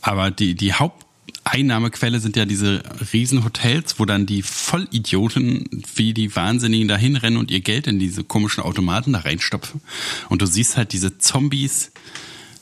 [0.02, 5.64] Aber die, die Haupteinnahmequelle sind ja diese Riesenhotels, wo dann die Vollidioten
[5.94, 9.80] wie die Wahnsinnigen da hinrennen und ihr Geld in diese komischen Automaten da reinstopfen.
[10.28, 11.92] Und du siehst halt diese Zombies,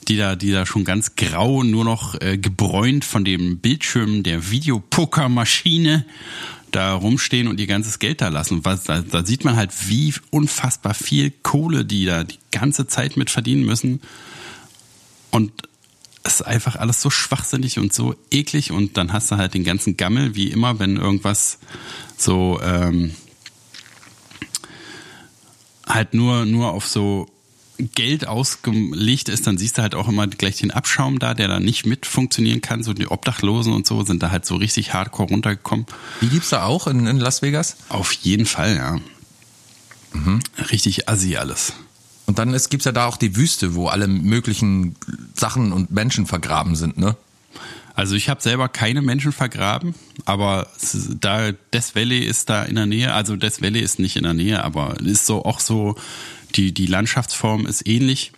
[0.09, 4.51] die da, die da schon ganz grau, nur noch äh, gebräunt von dem Bildschirm der
[4.51, 6.05] Videopokermaschine
[6.71, 8.65] da rumstehen und ihr ganzes Geld da lassen.
[8.65, 13.17] Was, da, da sieht man halt, wie unfassbar viel Kohle die da die ganze Zeit
[13.17, 14.01] mit verdienen müssen.
[15.31, 15.53] Und
[16.23, 19.65] es ist einfach alles so schwachsinnig und so eklig und dann hast du halt den
[19.65, 21.59] ganzen Gammel, wie immer, wenn irgendwas
[22.17, 23.15] so ähm,
[25.87, 27.27] halt nur, nur auf so
[27.81, 31.61] Geld ausgelegt ist, dann siehst du halt auch immer gleich den Abschaum da, der da
[31.61, 32.83] nicht mit funktionieren kann.
[32.83, 35.87] So die Obdachlosen und so sind da halt so richtig hardcore runtergekommen.
[36.21, 37.77] Die gibt's da auch in, in Las Vegas?
[37.89, 38.99] Auf jeden Fall, ja.
[40.71, 41.73] Richtig assi alles.
[42.27, 44.95] Und dann ist, gibt's ja da auch die Wüste, wo alle möglichen
[45.35, 47.17] Sachen und Menschen vergraben sind, ne?
[47.95, 50.69] Also ich habe selber keine Menschen vergraben, aber
[51.21, 54.33] da Death Valley ist da in der Nähe, also Death Valley ist nicht in der
[54.33, 55.97] Nähe, aber ist so auch so,
[56.53, 58.33] die, die Landschaftsform ist ähnlich.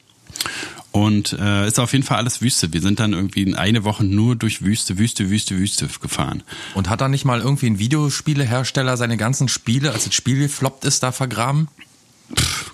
[0.93, 2.73] Und äh, ist auf jeden Fall alles Wüste.
[2.73, 6.43] Wir sind dann irgendwie in eine Woche nur durch Wüste, Wüste, Wüste, Wüste gefahren.
[6.75, 10.85] Und hat da nicht mal irgendwie ein Videospielehersteller seine ganzen Spiele, als das Spiel gefloppt
[10.85, 11.69] ist, da vergraben?
[12.39, 12.73] Pff,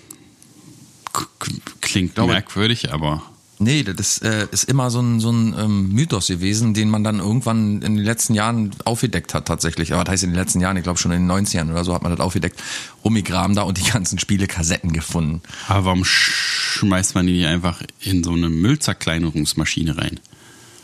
[1.79, 3.23] klingt glaube, merkwürdig, aber.
[3.61, 7.19] Nee, das äh, ist immer so ein, so ein ähm, Mythos gewesen, den man dann
[7.19, 9.93] irgendwann in den letzten Jahren aufgedeckt hat tatsächlich.
[9.93, 11.93] Aber das heißt in den letzten Jahren, ich glaube schon in den 90ern oder so
[11.93, 12.57] hat man das aufgedeckt.
[13.03, 15.41] Rummigram da und die ganzen Spielekassetten gefunden.
[15.67, 20.21] Aber warum schmeißt man die nicht einfach in so eine Müllzerkleinerungsmaschine rein?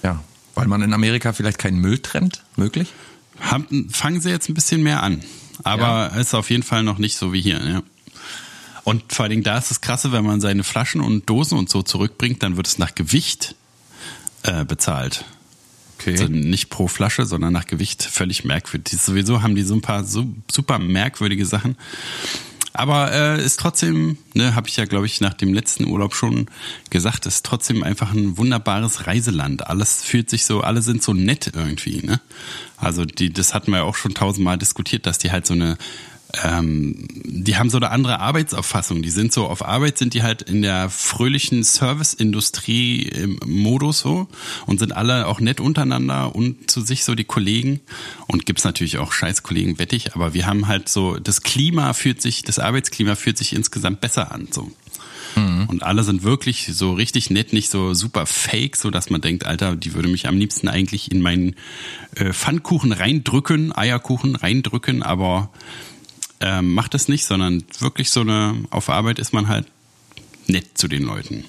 [0.04, 0.22] Ja,
[0.54, 2.90] weil man in Amerika vielleicht keinen Müll trennt, möglich?
[3.40, 5.22] Haben, fangen sie jetzt ein bisschen mehr an.
[5.64, 6.20] Aber ja.
[6.20, 7.84] ist auf jeden Fall noch nicht so wie hier, ja.
[8.86, 11.70] Und vor allen Dingen da ist das Krasse, wenn man seine Flaschen und Dosen und
[11.70, 13.56] so zurückbringt, dann wird es nach Gewicht
[14.44, 15.26] äh, bezahlt.
[16.00, 16.12] Okay.
[16.12, 18.04] Also nicht pro Flasche, sondern nach Gewicht.
[18.04, 19.02] Völlig merkwürdig.
[19.02, 21.78] Sowieso haben die so ein paar so, super merkwürdige Sachen.
[22.74, 26.48] Aber äh, ist trotzdem, ne, habe ich ja, glaube ich, nach dem letzten Urlaub schon
[26.90, 29.66] gesagt, ist trotzdem einfach ein wunderbares Reiseland.
[29.66, 32.20] Alles fühlt sich so, alle sind so nett irgendwie, ne?
[32.78, 35.78] Also die, das hatten wir ja auch schon tausendmal diskutiert, dass die halt so eine
[36.44, 39.02] ähm, die haben so eine andere Arbeitsauffassung.
[39.02, 44.28] Die sind so, auf Arbeit sind die halt in der fröhlichen Serviceindustrie im Modus so
[44.66, 47.82] und sind alle auch nett untereinander und zu sich so die Kollegen.
[48.28, 52.44] Und gibt's natürlich auch Scheißkollegen, wettig, aber wir haben halt so, das Klima fühlt sich,
[52.44, 54.72] das Arbeitsklima fühlt sich insgesamt besser an, so.
[55.36, 55.66] Mhm.
[55.68, 59.46] Und alle sind wirklich so richtig nett, nicht so super fake, so dass man denkt,
[59.46, 61.56] Alter, die würde mich am liebsten eigentlich in meinen
[62.16, 65.50] äh, Pfannkuchen reindrücken, Eierkuchen reindrücken, aber
[66.46, 69.66] ähm, macht es nicht, sondern wirklich so eine, auf Arbeit ist man halt
[70.48, 71.44] nett zu den Leuten.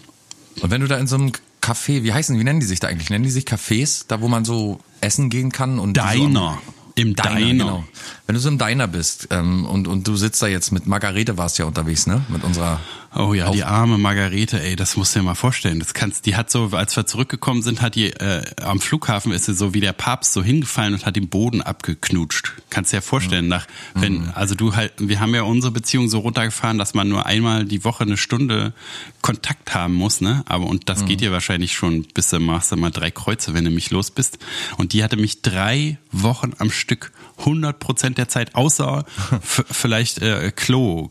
[0.62, 2.88] Und wenn du da in so einem Café, wie heißen, wie nennen die sich da
[2.88, 3.10] eigentlich?
[3.10, 6.58] Nennen die sich Cafés, da wo man so essen gehen kann und Diner.
[6.64, 7.64] So im Diner, Diner.
[7.64, 7.84] Genau.
[8.26, 11.36] Wenn du so im Diner bist ähm, und, und du sitzt da jetzt mit Margarete
[11.36, 12.24] warst ja unterwegs, ne?
[12.30, 12.80] Mit unserer
[13.18, 15.78] Oh ja, die arme Margarete, ey, das musst du dir mal vorstellen.
[15.78, 19.46] Das kannst, die hat so, als wir zurückgekommen sind, hat die äh, am Flughafen ist
[19.46, 22.52] sie so wie der Papst so hingefallen und hat den Boden abgeknutscht.
[22.68, 24.32] Kannst dir ja vorstellen, nach wenn mhm.
[24.34, 27.84] also du halt, wir haben ja unsere Beziehung so runtergefahren, dass man nur einmal die
[27.84, 28.74] Woche eine Stunde
[29.22, 30.42] Kontakt haben muss, ne?
[30.46, 31.06] Aber und das mhm.
[31.06, 34.10] geht dir wahrscheinlich schon bis du machst du mal drei Kreuze, wenn du mich los
[34.10, 34.38] bist.
[34.76, 39.04] Und die hatte mich drei Wochen am Stück 100 Prozent der Zeit, außer
[39.42, 41.10] vielleicht äh, Klo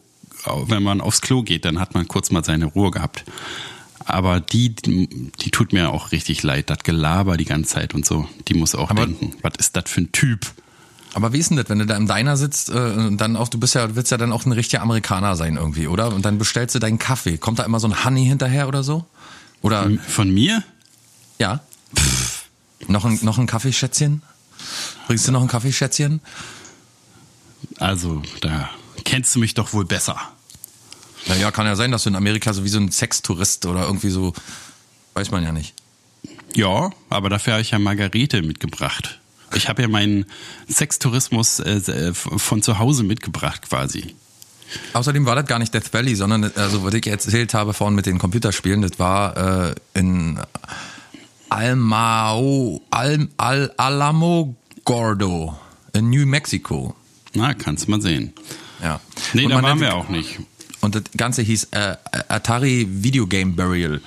[0.67, 3.23] wenn man aufs Klo geht, dann hat man kurz mal seine Ruhe gehabt.
[4.05, 8.27] Aber die, die tut mir auch richtig leid, das Gelaber die ganze Zeit und so.
[8.47, 10.45] Die muss auch aber, denken, was ist das für ein Typ?
[11.15, 13.47] Aber wie ist denn das, wenn du da im Diner sitzt äh, und dann auch,
[13.47, 16.13] du bist ja, willst ja dann auch ein richtiger Amerikaner sein irgendwie, oder?
[16.13, 17.37] Und dann bestellst du deinen Kaffee.
[17.37, 19.05] Kommt da immer so ein Honey hinterher oder so?
[19.61, 19.89] Oder?
[20.07, 20.61] Von mir?
[21.39, 21.61] Ja.
[21.97, 22.45] Pff.
[22.87, 24.21] Noch ein, noch ein Kaffeeschätzchen?
[25.07, 26.21] Bringst du noch ein Kaffeeschätzchen?
[27.79, 28.69] Also, da
[29.15, 30.19] kennst du mich doch wohl besser.
[31.27, 34.09] Naja, kann ja sein, dass du in Amerika so wie so ein Sextourist oder irgendwie
[34.09, 34.33] so,
[35.13, 35.73] weiß man ja nicht.
[36.53, 39.21] Ja, aber dafür habe ich ja Margarete mitgebracht.
[39.53, 40.25] Ich habe ja meinen
[40.67, 44.15] Sextourismus äh, von zu Hause mitgebracht quasi.
[44.91, 48.07] Außerdem war das gar nicht Death Valley, sondern also was ich erzählt habe vorhin mit
[48.07, 50.41] den Computerspielen, das war äh, in
[51.47, 55.57] Almao, Al, Al Alamo Gordo
[55.93, 56.93] in New Mexico.
[57.33, 58.33] Na, kannst mal sehen.
[58.81, 58.99] Ja.
[59.33, 60.39] Nee, da waren wir auch nicht.
[60.81, 61.95] Und das Ganze hieß äh,
[62.27, 64.01] Atari Video Game Burial.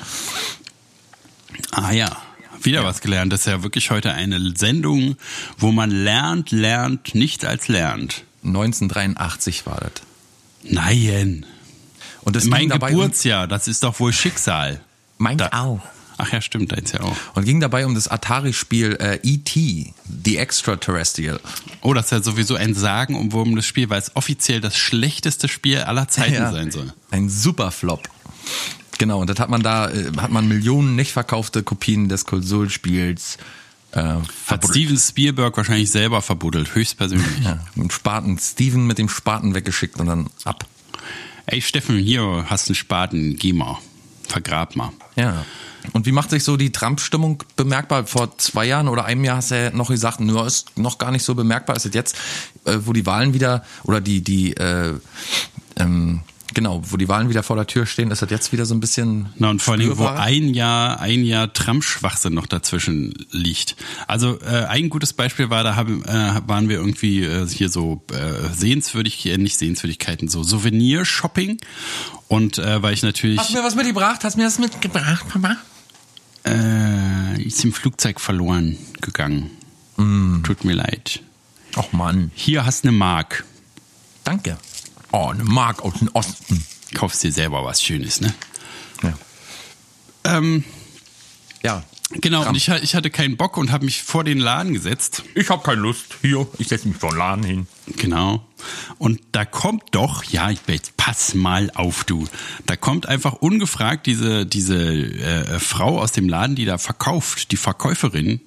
[1.72, 2.16] Ah ja,
[2.62, 2.87] wieder ja.
[2.87, 3.33] was gelernt.
[3.33, 5.16] Das ist ja wirklich heute eine Sendung,
[5.59, 8.24] wo man lernt, lernt, nicht als lernt.
[8.44, 9.92] 1983 war das.
[10.62, 11.44] Nein.
[12.22, 14.81] Und das mein Geburtsjahr, das ist doch wohl Schicksal.
[15.18, 15.81] Mein da, auch.
[16.18, 17.16] Ach ja, stimmt, eins ja auch.
[17.35, 21.40] Und ging dabei um das Atari-Spiel äh, E.T., The Extraterrestrial.
[21.81, 25.48] Oh, das ist ja sowieso ein Sagen um das Spiel, weil es offiziell das schlechteste
[25.48, 26.92] Spiel aller Zeiten ja, sein soll.
[27.11, 28.09] Ein super Flop.
[28.98, 33.38] Genau, und das hat man da, äh, hat man Millionen nicht verkaufte Kopien des Konsolspiels
[33.92, 37.44] äh, hat Steven Spielberg wahrscheinlich selber verbuddelt, höchstpersönlich.
[37.44, 40.66] Ja, mit Spaten, Steven mit dem Spaten weggeschickt und dann ab.
[41.46, 43.78] Ey Steffen, hier hast du einen Spaten, geh mal,
[44.28, 44.92] vergrab mal.
[45.16, 45.46] Ja.
[45.93, 48.07] Und wie macht sich so die Trump-Stimmung bemerkbar?
[48.07, 51.11] Vor zwei Jahren oder einem Jahr hast du ja noch gesagt, nur ist noch gar
[51.11, 51.77] nicht so bemerkbar.
[51.77, 52.17] Ist es jetzt,
[52.64, 54.95] äh, wo die Wahlen wieder oder die, die äh,
[55.77, 56.21] ähm,
[56.55, 58.81] genau, wo die Wahlen wieder vor der Tür stehen, ist das jetzt wieder so ein
[58.81, 59.29] bisschen.
[59.37, 63.77] Na und vor allem, wo ein Jahr, ein Jahr Trump-Schwachsinn noch dazwischen liegt.
[64.07, 68.03] Also äh, ein gutes Beispiel war, da haben, äh, waren wir irgendwie äh, hier so
[68.13, 71.59] äh, Sehenswürdigkeiten, äh, nicht Sehenswürdigkeiten, so Souvenir-Shopping.
[72.29, 74.25] Und äh, weil ich natürlich Hast du mir was mitgebracht?
[74.25, 75.57] Hast du mir das mitgebracht, Papa?
[76.47, 79.51] äh, ist im Flugzeug verloren gegangen.
[80.45, 81.21] Tut mir leid.
[81.77, 83.45] Och Mann, Hier hast eine Mark.
[84.25, 84.57] danke.
[85.12, 86.64] Oh, eine Mark aus dem Osten.
[86.94, 88.35] Kaufst dir selber was Schönes, ne?
[89.03, 89.14] Ja.
[90.25, 90.64] Ähm,
[91.62, 91.83] ja.
[92.11, 92.51] genau, Trump.
[92.51, 95.23] und ich, ich hatte keinen Bock und habe mich vor den Laden gesetzt.
[95.35, 96.16] Ich habe keine Lust.
[96.23, 97.66] Hier, ich setze mich vor den Laden hin.
[97.97, 98.47] Genau.
[98.99, 102.27] Und da kommt doch, ja, jetzt pass mal auf, du.
[102.66, 107.57] Da kommt einfach ungefragt diese, diese äh, Frau aus dem Laden, die da verkauft, die
[107.57, 108.40] Verkäuferin,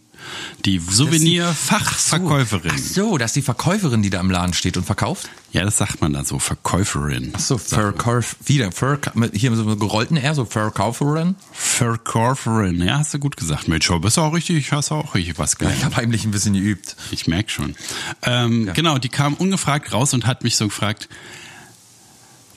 [0.65, 2.71] die Souvenir-Fachverkäuferin.
[2.73, 5.29] Ach so, das ist die Verkäuferin, die da im Laden steht und verkauft?
[5.51, 7.31] Ja, das sagt man da so, Verkäuferin.
[7.36, 11.36] Ach so, Verkauf, wieder, Verk mit hier so gerollten R, so Verkäuferin.
[11.51, 13.67] Verkäuferin, ja, hast du gut gesagt.
[13.67, 15.84] Mensch, aber bist auch richtig, hast auch richtig was Ich gelernt.
[15.84, 16.95] habe heimlich ein bisschen geübt.
[17.12, 17.75] Ich merk schon.
[18.23, 21.10] Ähm, Genau, die kam ungefragt raus und hat mich so gefragt,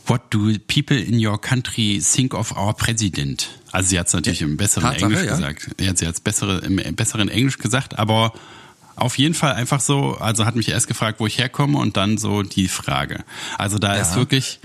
[0.07, 3.49] What do people in your country think of our president?
[3.73, 5.37] Also sie hat es natürlich im besseren Tatsache, Englisch ja.
[5.37, 5.81] gesagt.
[5.81, 8.33] Ja, sie hat es bessere, im besseren Englisch gesagt, aber
[8.97, 12.19] auf jeden Fall einfach so, also hat mich erst gefragt, wo ich herkomme und dann
[12.19, 13.25] so die Frage.
[13.59, 14.61] Also da ist wirklich,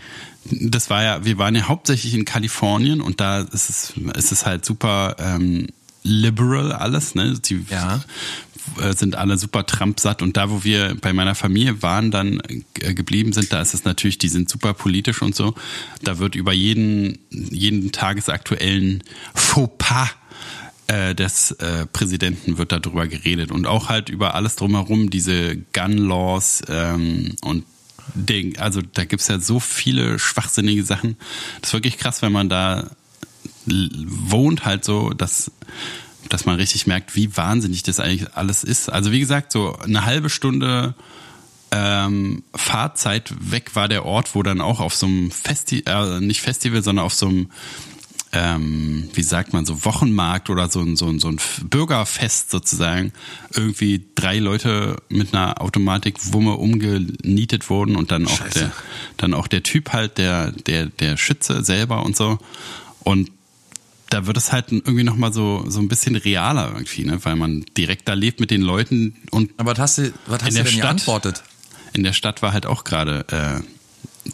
[0.45, 4.45] das war ja, wir waren ja hauptsächlich in Kalifornien und da ist es, ist es
[4.45, 5.67] halt super ähm,
[6.04, 7.39] liberal alles, ne?
[7.39, 8.02] Die Ja.
[8.82, 12.41] Äh, sind alle super Trump-satt und da, wo wir bei meiner Familie waren, dann
[12.79, 15.55] äh, geblieben sind, da ist es natürlich, die sind super politisch und so.
[16.03, 19.03] Da wird über jeden, jeden tagesaktuellen
[19.34, 20.10] Fauxpas
[20.88, 26.63] äh, des äh, Präsidenten wird darüber geredet und auch halt über alles drumherum, diese Gun-Laws
[26.67, 27.63] ähm, und
[28.15, 31.15] den, also da gibt's ja so viele schwachsinnige Sachen.
[31.62, 32.89] Das ist wirklich krass, wenn man da
[33.67, 35.51] wohnt halt so, dass
[36.30, 38.89] dass man richtig merkt, wie wahnsinnig das eigentlich alles ist.
[38.89, 40.96] Also wie gesagt, so eine halbe Stunde
[41.72, 46.42] ähm, Fahrzeit weg war der Ort, wo dann auch auf so einem Festival, äh, nicht
[46.42, 47.50] Festival, sondern auf so einem
[48.32, 53.12] ähm, wie sagt man, so Wochenmarkt oder so ein, so ein, so ein Bürgerfest sozusagen,
[53.54, 58.60] irgendwie drei Leute mit einer Automatikwumme umgenietet wurden und dann auch Scheiße.
[58.60, 58.72] der,
[59.18, 62.38] dann auch der Typ halt, der, der, der Schütze selber und so.
[63.00, 63.32] Und
[64.10, 67.19] da wird es halt irgendwie nochmal so, so ein bisschen realer irgendwie, ne?
[67.24, 70.50] weil man direkt da lebt mit den Leuten und Aber was hast du, was hast
[70.50, 70.82] In du der denn Stadt?
[70.82, 71.43] geantwortet?
[71.93, 73.62] in der Stadt war halt auch gerade äh,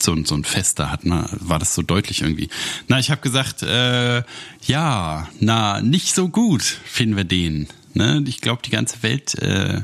[0.01, 2.49] so, ein- so ein Fest, da hat man, war das so deutlich irgendwie.
[2.89, 4.23] Na, ich habe gesagt, äh,
[4.65, 7.67] ja, na, nicht so gut finden wir den.
[7.93, 8.21] Ne?
[8.27, 9.83] Ich glaube, die ganze Welt äh,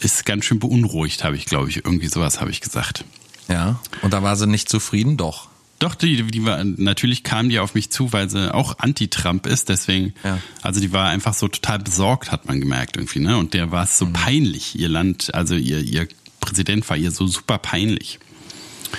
[0.00, 3.04] ist ganz schön beunruhigt, habe ich, glaube ich, irgendwie sowas habe ich gesagt.
[3.48, 3.80] Ja.
[4.02, 5.16] Und da war sie nicht zufrieden?
[5.16, 5.48] Doch.
[5.84, 9.68] Doch, die, die war, natürlich kam die auf mich zu, weil sie auch Anti-Trump ist,
[9.68, 10.38] deswegen, Ja.
[10.62, 13.36] also die war einfach so total besorgt, hat man gemerkt irgendwie, ne?
[13.36, 16.08] Und der war es so peinlich, ihr Land, also ihr, ihr
[16.40, 18.18] Präsident war ihr so super peinlich.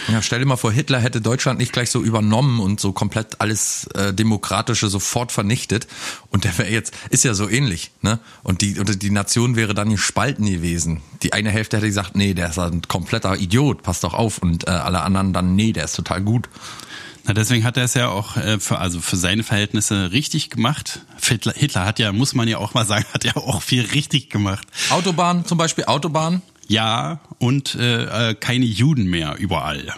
[0.08, 3.42] Ja, stell dir mal vor, Hitler hätte Deutschland nicht gleich so übernommen und so komplett
[3.42, 5.88] alles äh, Demokratische sofort vernichtet.
[6.30, 8.20] Und der wäre jetzt, ist ja so ähnlich, ne?
[8.44, 11.02] Und die, und die Nation wäre dann gespalten gewesen.
[11.24, 14.38] Die eine Hälfte hätte gesagt, nee, der ist ein kompletter Idiot, passt doch auf.
[14.40, 16.50] Und äh, alle anderen dann, nee, der ist total gut.
[17.28, 21.02] Na, deswegen hat er es ja auch äh, für, also für seine Verhältnisse richtig gemacht.
[21.22, 24.30] Hitler, Hitler hat ja, muss man ja auch mal sagen, hat ja auch viel richtig
[24.30, 24.68] gemacht.
[24.90, 26.44] Autobahn zum Beispiel, Autobahn.
[26.68, 29.94] Ja, und äh, äh, keine Juden mehr überall.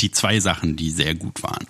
[0.00, 1.66] Die zwei Sachen, die sehr gut waren.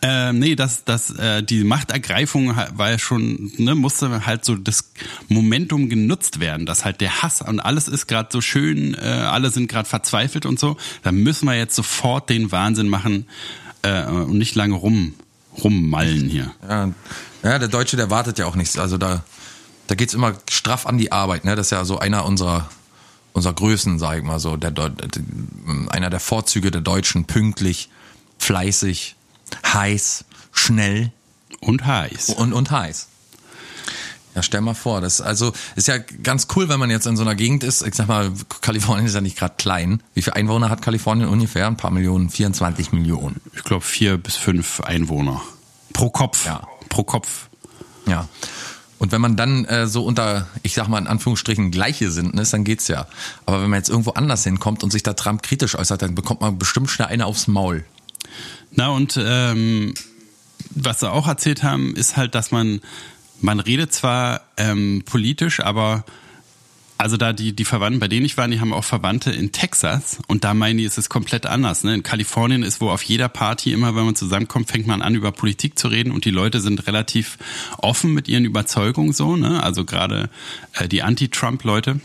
[0.00, 4.90] Ähm, nee, das, das, äh, die Machtergreifung war ja schon, ne, musste halt so das
[5.28, 9.50] Momentum genutzt werden, dass halt der Hass und alles ist gerade so schön, äh, alle
[9.50, 10.78] sind gerade verzweifelt und so.
[11.02, 13.26] Da müssen wir jetzt sofort den Wahnsinn machen
[13.82, 15.14] äh, und nicht lange rum
[15.62, 16.52] rummallen hier.
[16.68, 16.90] Ja,
[17.42, 18.78] ja, der Deutsche, der wartet ja auch nichts.
[18.78, 19.22] Also da,
[19.86, 21.44] da geht's immer straff an die Arbeit.
[21.44, 21.56] Ne?
[21.56, 22.68] Das ist ja so einer unserer,
[23.32, 24.56] unserer Größen, sag ich mal so.
[24.56, 24.90] Der, Deu-
[25.90, 27.88] einer der Vorzüge der Deutschen, pünktlich,
[28.38, 29.16] fleißig,
[29.66, 31.12] heiß, schnell
[31.60, 32.30] Und heiß.
[32.30, 33.08] und, und heiß.
[34.34, 37.22] Ja, stell mal vor, das also ist ja ganz cool, wenn man jetzt in so
[37.22, 37.82] einer Gegend ist.
[37.82, 40.02] Ich sag mal, Kalifornien ist ja nicht gerade klein.
[40.14, 41.66] Wie viele Einwohner hat Kalifornien ungefähr?
[41.66, 43.40] Ein paar Millionen, 24 Millionen.
[43.54, 45.40] Ich glaube vier bis fünf Einwohner.
[45.92, 46.46] Pro Kopf.
[46.46, 46.68] Ja.
[46.88, 47.48] Pro Kopf.
[48.06, 48.28] Ja.
[48.98, 52.52] Und wenn man dann äh, so unter, ich sag mal in Anführungsstrichen, gleiche sind, ist,
[52.52, 53.06] dann geht's ja.
[53.46, 56.40] Aber wenn man jetzt irgendwo anders hinkommt und sich da Trump kritisch äußert, dann bekommt
[56.40, 57.84] man bestimmt schnell eine aufs Maul.
[58.72, 59.94] Na und ähm,
[60.70, 62.80] was sie auch erzählt haben, ist halt, dass man
[63.40, 66.04] man redet zwar ähm, politisch, aber
[66.98, 70.18] Also da die, die Verwandten, bei denen ich war, die haben auch Verwandte in Texas
[70.26, 71.84] und da meinen die, ist es komplett anders.
[71.84, 71.94] Ne?
[71.94, 75.30] In Kalifornien ist, wo auf jeder Party immer, wenn man zusammenkommt, fängt man an, über
[75.30, 77.38] Politik zu reden und die Leute sind relativ
[77.78, 79.62] offen mit ihren Überzeugungen so, ne?
[79.62, 80.28] Also gerade
[80.74, 82.00] äh, die Anti-Trump-Leute.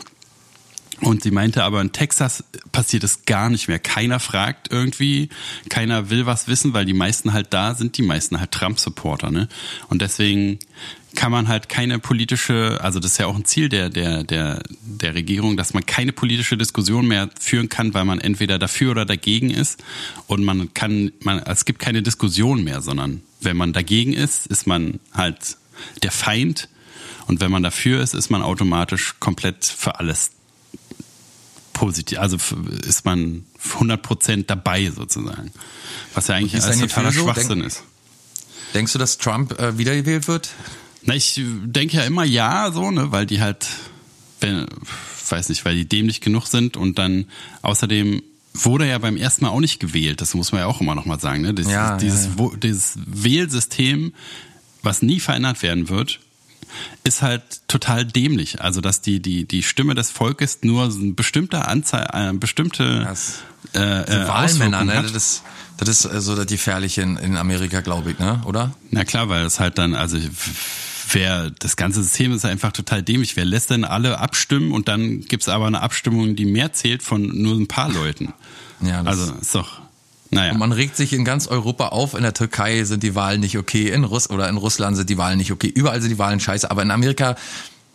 [1.00, 3.80] Und sie meinte aber, in Texas passiert es gar nicht mehr.
[3.80, 5.28] Keiner fragt irgendwie,
[5.68, 9.32] keiner will was wissen, weil die meisten halt da sind, die meisten halt Trump-Supporter.
[9.32, 9.48] Ne?
[9.88, 10.60] Und deswegen
[11.14, 14.62] kann man halt keine politische, also das ist ja auch ein Ziel der, der, der,
[14.82, 19.04] der Regierung, dass man keine politische Diskussion mehr führen kann, weil man entweder dafür oder
[19.04, 19.82] dagegen ist.
[20.26, 24.66] Und man kann, man, es gibt keine Diskussion mehr, sondern wenn man dagegen ist, ist
[24.66, 25.56] man halt
[26.02, 26.68] der Feind.
[27.26, 30.32] Und wenn man dafür ist, ist man automatisch komplett für alles
[31.72, 32.38] positiv, also
[32.86, 33.44] ist man
[33.78, 35.50] 100% dabei sozusagen.
[36.14, 37.82] Was ja eigentlich alles totaler Schwachsinn Denk, ist.
[38.74, 40.50] Denkst du, dass Trump äh, wiedergewählt wird?
[41.04, 43.66] Na, ich denke ja immer ja, so, ne, weil die halt,
[44.40, 44.66] wenn,
[45.28, 47.26] weiß nicht, weil die dämlich genug sind und dann
[47.62, 48.22] außerdem
[48.54, 51.06] wurde ja beim ersten Mal auch nicht gewählt, das muss man ja auch immer noch
[51.06, 51.52] mal sagen, ne?
[51.54, 52.30] Dieses, Ja, ja, dieses, ja.
[52.36, 54.12] Wo- dieses Wählsystem,
[54.82, 56.20] was nie verändert werden wird,
[57.04, 58.60] ist halt total dämlich.
[58.62, 63.40] Also, dass die, die, die Stimme des Volkes nur eine bestimmte Anzahl, eine bestimmte Das-
[63.74, 65.02] äh, äh, Wahlmänner, ne?
[65.02, 65.42] Das ist,
[65.78, 68.40] das ist äh, so das Gefährliche in, in Amerika, glaube ich, ne?
[68.46, 68.72] Oder?
[68.90, 70.16] Na klar, weil es halt dann, also
[71.12, 73.36] wer das ganze System ist einfach total dämlich.
[73.36, 77.22] Wer lässt denn alle abstimmen und dann gibt's aber eine Abstimmung, die mehr zählt von
[77.42, 78.32] nur ein paar Leuten.
[78.80, 79.80] Ja, das- also ist doch,
[80.30, 80.52] naja.
[80.52, 82.14] Und man regt sich in ganz Europa auf.
[82.14, 85.18] In der Türkei sind die Wahlen nicht okay, in Russ oder in Russland sind die
[85.18, 85.68] Wahlen nicht okay.
[85.68, 86.70] Überall sind die Wahlen scheiße.
[86.70, 87.36] Aber in Amerika,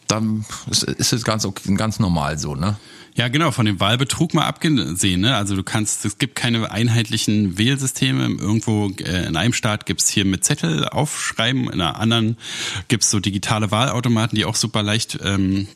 [0.07, 2.77] dann ist, ist es ganz okay, ganz normal so, ne?
[3.19, 5.19] Ja, genau, von dem Wahlbetrug mal abgesehen.
[5.19, 5.35] Ne?
[5.35, 8.23] Also du kannst, es gibt keine einheitlichen Wählsysteme.
[8.23, 12.37] Irgendwo äh, in einem Staat gibt's hier mit Zettel aufschreiben, in einer anderen
[12.87, 15.67] gibt's so digitale Wahlautomaten, die auch super leicht ähm,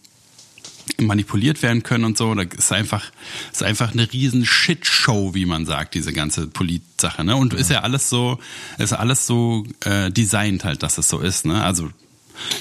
[1.02, 2.34] manipuliert werden können und so.
[2.34, 3.12] Da ist einfach,
[3.52, 7.26] ist einfach eine riesen Shitshow, wie man sagt, diese ganze Polit-Sache.
[7.26, 7.36] Ne?
[7.36, 8.40] Und ist ja alles so,
[8.78, 11.46] ist alles so äh, designt halt, dass es so ist.
[11.46, 11.62] Ne?
[11.62, 11.90] Also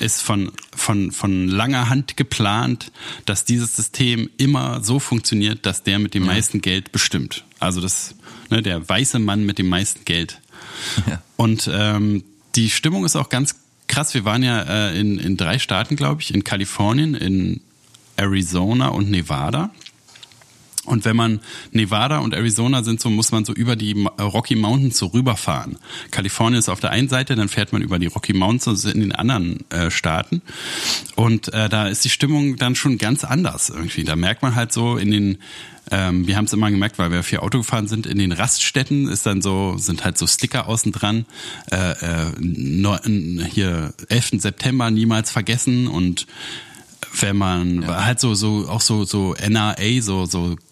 [0.00, 2.92] ist von, von, von langer Hand geplant,
[3.24, 7.44] dass dieses System immer so funktioniert, dass der mit dem meisten Geld bestimmt.
[7.58, 8.14] Also das,
[8.50, 10.40] ne, der weiße Mann mit dem meisten Geld.
[11.06, 11.22] Ja.
[11.36, 13.56] Und ähm, die Stimmung ist auch ganz
[13.88, 14.14] krass.
[14.14, 17.60] Wir waren ja äh, in, in drei Staaten, glaube ich, in Kalifornien, in
[18.16, 19.70] Arizona und Nevada.
[20.84, 21.40] Und wenn man
[21.70, 25.78] Nevada und Arizona sind, so muss man so über die Ma- Rocky Mountains so rüberfahren.
[26.10, 29.12] Kalifornien ist auf der einen Seite, dann fährt man über die Rocky Mountains in den
[29.12, 30.42] anderen äh, Staaten.
[31.14, 34.02] Und äh, da ist die Stimmung dann schon ganz anders irgendwie.
[34.02, 35.38] Da merkt man halt so in den
[35.90, 39.08] ähm, wir haben es immer gemerkt, weil wir viel Auto gefahren sind, in den Raststätten
[39.08, 41.26] ist dann so, sind halt so Sticker außen dran,
[41.72, 44.30] äh, äh, hier 11.
[44.38, 46.26] September niemals vergessen und
[47.20, 50.56] wenn man halt so so auch so so NRA so so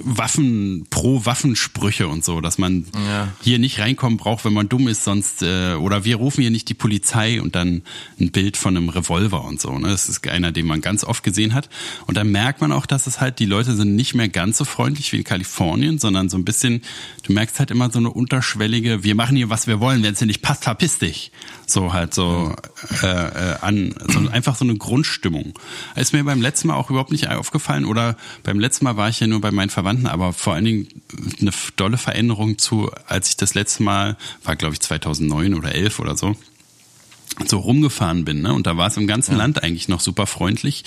[0.00, 3.28] Waffen pro Waffensprüche und so, dass man Ja.
[3.42, 6.68] hier nicht reinkommen braucht, wenn man dumm ist, sonst äh, oder wir rufen hier nicht
[6.68, 7.82] die Polizei und dann
[8.20, 9.78] ein Bild von einem Revolver und so.
[9.78, 9.88] Ne?
[9.88, 11.68] Das ist einer, den man ganz oft gesehen hat.
[12.06, 14.64] Und dann merkt man auch, dass es halt die Leute sind nicht mehr ganz so
[14.64, 16.82] freundlich wie in Kalifornien, sondern so ein bisschen.
[17.22, 19.04] Du merkst halt immer so eine unterschwellige.
[19.04, 20.02] Wir machen hier was wir wollen.
[20.02, 21.32] Wenn es dir nicht passt, verpiss dich.
[21.66, 22.54] So halt so
[23.02, 25.54] äh, äh, an so einfach so eine Grundstimmung.
[25.96, 29.20] Ist mir beim letzten Mal auch überhaupt nicht aufgefallen oder beim letzten Mal war ich
[29.20, 30.88] ja nur bei meinen Verwandten, aber vor allen Dingen
[31.40, 35.98] eine dolle Veränderung zu, als ich das letzte Mal war, glaube ich 2009 oder 11
[36.00, 36.36] oder so
[37.46, 38.52] so rumgefahren bin, ne?
[38.52, 40.84] Und da war es im ganzen Land eigentlich noch super freundlich,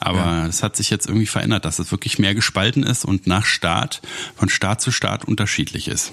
[0.00, 3.44] aber es hat sich jetzt irgendwie verändert, dass es wirklich mehr gespalten ist und nach
[3.44, 4.02] Staat
[4.34, 6.12] von Staat zu Staat unterschiedlich ist.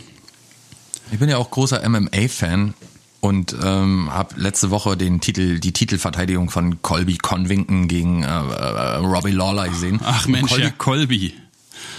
[1.12, 2.76] Ich bin ja auch großer MMA-Fan
[3.21, 8.95] und ähm, habe letzte Woche den Titel, die Titelverteidigung von Colby Convington gegen äh, äh,
[8.97, 9.99] Robbie Lawler gesehen.
[10.03, 11.34] Ach Und Mensch, Colby, ja, Colby.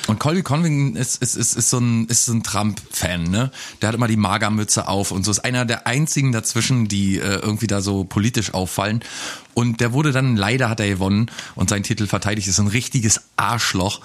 [0.06, 3.50] Und Colby Convington ist, ist, ist, ist so ein, ist so ein Trump-Fan, ne?
[3.80, 7.36] Der hat immer die Magermütze auf und so ist einer der einzigen dazwischen, die äh,
[7.36, 9.00] irgendwie da so politisch auffallen.
[9.54, 12.68] Und der wurde dann, leider hat er gewonnen und seinen Titel verteidigt, ist so ein
[12.68, 14.00] richtiges Arschloch.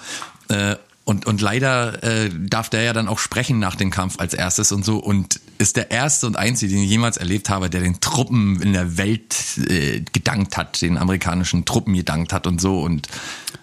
[0.48, 0.76] Äh,
[1.06, 4.72] und, und leider äh, darf der ja dann auch sprechen nach dem Kampf als erstes
[4.72, 8.00] und so und ist der erste und einzige, den ich jemals erlebt habe, der den
[8.00, 9.34] Truppen in der Welt
[9.70, 13.06] äh, gedankt hat, den amerikanischen Truppen gedankt hat und so und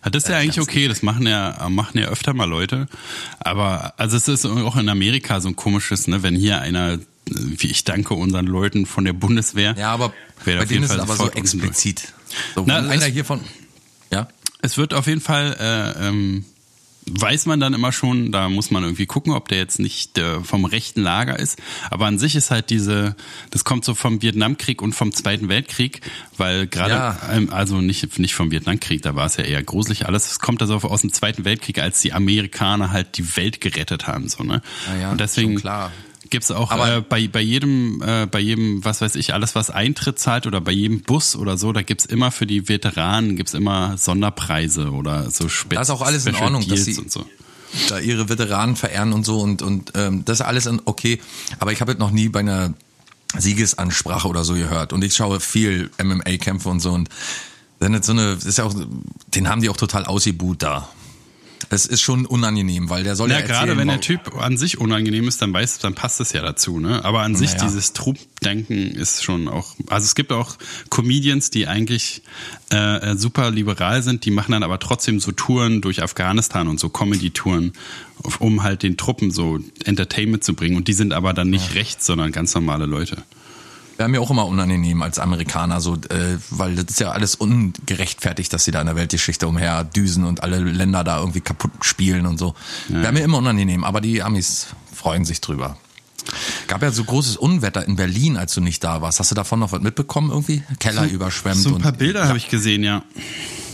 [0.03, 2.88] Ja, Das ist ja eigentlich okay, das machen ja, machen ja öfter mal Leute.
[3.39, 7.67] Aber also es ist auch in Amerika so ein komisches, ne, wenn hier einer, wie
[7.67, 9.75] ich danke unseren Leuten von der Bundeswehr.
[9.77, 10.13] Ja, aber
[10.45, 12.13] bei auf jeden denen ist es Fall aber so explizit.
[12.56, 13.41] So, Na, wenn einer es- hier von,
[14.12, 14.29] ja,
[14.62, 16.45] Es wird auf jeden Fall, äh, ähm,
[17.09, 20.39] weiß man dann immer schon, da muss man irgendwie gucken, ob der jetzt nicht äh,
[20.41, 21.59] vom rechten Lager ist.
[21.89, 23.15] Aber an sich ist halt diese,
[23.51, 26.01] das kommt so vom Vietnamkrieg und vom Zweiten Weltkrieg,
[26.37, 27.19] weil gerade, Ja.
[27.31, 30.31] ähm, also nicht, nicht vom Vietnamkrieg, da war es ja eher gruselig alles.
[30.31, 34.29] Es kommt also aus dem Zweiten Weltkrieg, als die Amerikaner halt die Welt gerettet haben,
[34.29, 34.62] so, ne?
[34.87, 35.91] Ja, ja, und deswegen schon klar.
[36.34, 39.69] Gibt's auch Aber- äh, bei, bei jedem, äh, bei jedem, was weiß ich, alles was
[39.69, 43.54] Eintritt zahlt oder bei jedem Bus oder so, da gibt's immer für die Veteranen gibt's
[43.54, 47.12] immer Sonderpreise oder so Spe Das ist auch alles in Ordnung, dass Deals sie- und
[47.12, 47.25] so.
[47.88, 51.21] da ihre Veteranen verehren und so und, und ähm, das ist alles okay.
[51.60, 52.73] Aber ich habe es noch nie bei einer
[53.38, 54.94] Siegesansprache oder so gehört.
[54.94, 57.10] Und ich schaue viel MMA-Kämpfe und so und
[57.79, 58.73] dann ist so eine, ist ja auch,
[59.36, 60.88] den haben die auch total ausgebuht da.
[61.69, 64.77] Es ist schon unangenehm, weil der soll ja, Ja, gerade wenn der Typ an sich
[64.79, 67.03] unangenehm ist, dann weiß, dann passt es ja dazu, ne?
[67.03, 67.65] Aber an sich Naja.
[67.65, 70.57] dieses Truppdenken ist schon auch, also es gibt auch
[70.89, 72.21] Comedians, die eigentlich
[72.69, 76.89] äh, super liberal sind, die machen dann aber trotzdem so Touren durch Afghanistan und so
[76.89, 77.73] Comedy-Touren,
[78.39, 80.75] um halt den Truppen so Entertainment zu bringen.
[80.77, 83.23] Und die sind aber dann nicht rechts, sondern ganz normale Leute.
[84.04, 88.51] Wäre mir auch immer unangenehm als Amerikaner, so, äh, weil das ist ja alles ungerechtfertigt,
[88.51, 92.25] dass sie da in der Weltgeschichte umher düsen und alle Länder da irgendwie kaputt spielen
[92.25, 92.54] und so.
[92.89, 95.77] Wäre mir immer unangenehm, aber die Amis freuen sich drüber.
[96.67, 99.21] Gab ja so großes Unwetter in Berlin, als du nicht da warst.
[99.21, 100.63] Hast du davon noch was mitbekommen irgendwie?
[100.81, 103.04] Keller überschwemmt So ein paar Bilder habe ich gesehen, ja.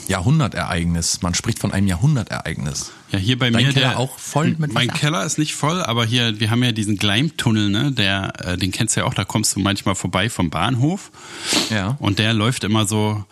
[0.10, 1.22] Jahrhundertereignis.
[1.22, 2.92] Man spricht von einem Jahrhundertereignis.
[3.12, 5.00] Ja, hier bei Dein mir Keller der auch voll mit Mein Wasser?
[5.00, 8.72] Keller ist nicht voll, aber hier wir haben ja diesen Gleimtunnel, ne, der äh, den
[8.72, 11.12] kennst du ja auch, da kommst du manchmal vorbei vom Bahnhof.
[11.70, 11.96] Ja.
[12.00, 13.24] Und der läuft immer so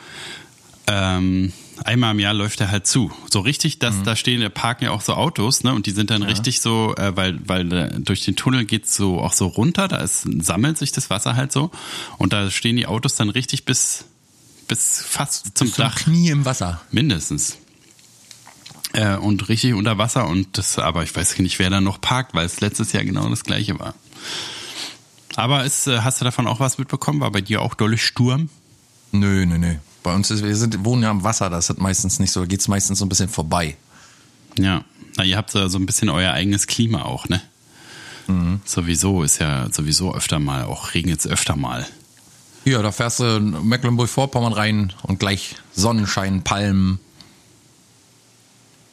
[0.88, 1.52] ähm,
[1.84, 3.12] einmal im Jahr läuft er halt zu.
[3.30, 5.74] So richtig, dass da stehen, da parken ja auch so Autos, ne?
[5.74, 9.20] Und die sind dann richtig so, äh, weil weil äh, durch den Tunnel geht's so
[9.20, 11.72] auch so runter, da ist, sammelt sich das Wasser halt so
[12.18, 14.06] und da stehen die Autos dann richtig bis
[14.68, 15.96] bis fast zum Zum Dach.
[15.96, 16.82] Knie im Wasser.
[16.92, 17.58] Mindestens.
[18.94, 22.34] Äh, und richtig unter Wasser und das, aber ich weiß nicht, wer da noch parkt,
[22.34, 23.94] weil es letztes Jahr genau das gleiche war.
[25.36, 27.20] Aber ist, äh, hast du davon auch was mitbekommen?
[27.20, 28.50] War bei dir auch dolle Sturm?
[29.12, 29.76] Nö, nö, nö.
[30.04, 32.46] Bei uns ist, wir sind, wohnen ja am Wasser, das ist meistens nicht so, da
[32.46, 33.78] geht's meistens so ein bisschen vorbei.
[34.58, 34.84] Ja.
[35.18, 37.42] Na, ihr habt so so ein bisschen euer eigenes Klima auch, ne?
[38.66, 41.88] Sowieso ist ja sowieso öfter mal, auch regnet es öfter mal.
[42.68, 47.00] Ja, da fährst du in Mecklenburg-Vorpommern rein und gleich Sonnenschein, Palmen.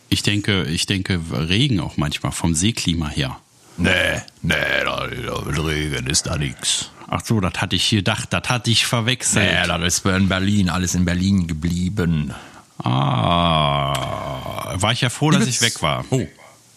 [0.08, 3.36] Ich denke, ich denke Regen auch manchmal vom Seeklima her.
[3.76, 4.54] Nee, nee,
[4.84, 6.90] da, da mit Regen ist da nix.
[7.08, 9.44] Ach so, das hatte ich gedacht, das hatte ich verwechselt.
[9.44, 12.32] Nee, das ist in Berlin, alles in Berlin geblieben.
[12.78, 16.04] Ah, war ich ja froh, dass Liebe ich weg war.
[16.10, 16.24] Oh.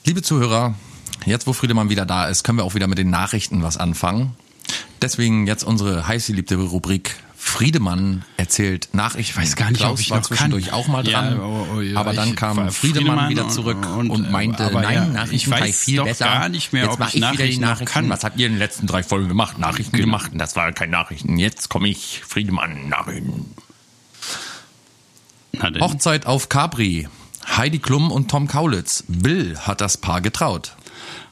[0.03, 0.73] Liebe Zuhörer,
[1.27, 4.35] jetzt wo Friedemann wieder da ist, können wir auch wieder mit den Nachrichten was anfangen.
[5.01, 9.21] Deswegen jetzt unsere heißgeliebte Rubrik Friedemann erzählt Nachrichten.
[9.31, 10.73] Ich weiß gar nicht, Klaus ob ich war noch zwischendurch kann.
[10.73, 11.37] auch mal dran.
[11.37, 14.65] Ja, oh, oh, ja, aber dann kam war Friedemann, wieder und- zurück und, und, meinte,
[14.65, 16.25] aber nein, ja, Nachrichten ich weiß viel doch besser.
[16.25, 17.93] gar nicht mehr, Jetzt ob ich ich wieder die Nachrichten Nachrichten.
[17.93, 18.09] kann.
[18.09, 19.59] Was habt ihr in den letzten drei Folgen gemacht?
[19.59, 20.05] Nachrichten Genau.
[20.07, 20.31] gemacht.
[20.33, 21.37] Und Das waren keine Nachrichten.
[21.37, 23.53] Jetzt komme ich, Friedemann, Nachrichten.
[25.79, 27.07] Hochzeit auf Capri.
[27.55, 29.03] Heidi Klum und Tom Kaulitz.
[29.07, 30.73] Bill hat das Paar getraut.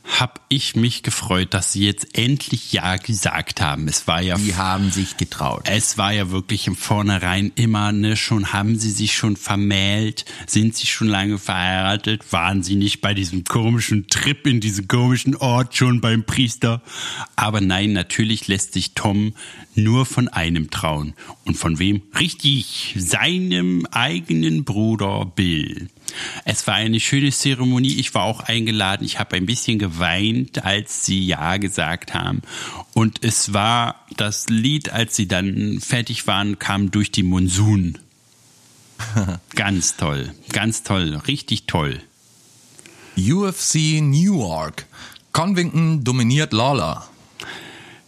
[0.06, 3.88] Hab ich mich gefreut, dass sie jetzt endlich Ja gesagt haben.
[3.88, 5.64] Es war ja Die haben sich getraut.
[5.66, 10.76] Es war ja wirklich im Vornherein immer, ne, schon haben sie sich schon vermählt, sind
[10.76, 15.76] sie schon lange verheiratet, waren sie nicht bei diesem komischen Trip in diesem komischen Ort
[15.76, 16.82] schon beim Priester.
[17.36, 19.34] Aber nein, natürlich lässt sich Tom
[19.76, 21.14] nur von einem trauen.
[21.44, 22.02] Und von wem?
[22.20, 25.90] Richtig, seinem eigenen Bruder Bill.
[26.46, 27.96] Es war eine schöne Zeremonie.
[27.96, 29.06] Ich war auch eingeladen.
[29.06, 32.42] Ich habe ein bisschen geweint, als sie Ja gesagt haben.
[32.94, 37.98] Und es war das Lied, als sie dann fertig waren, kam durch die Monsun.
[39.56, 42.00] ganz toll, ganz toll, richtig toll.
[43.18, 44.88] UFC New York.
[45.32, 47.10] Convington dominiert Lawler.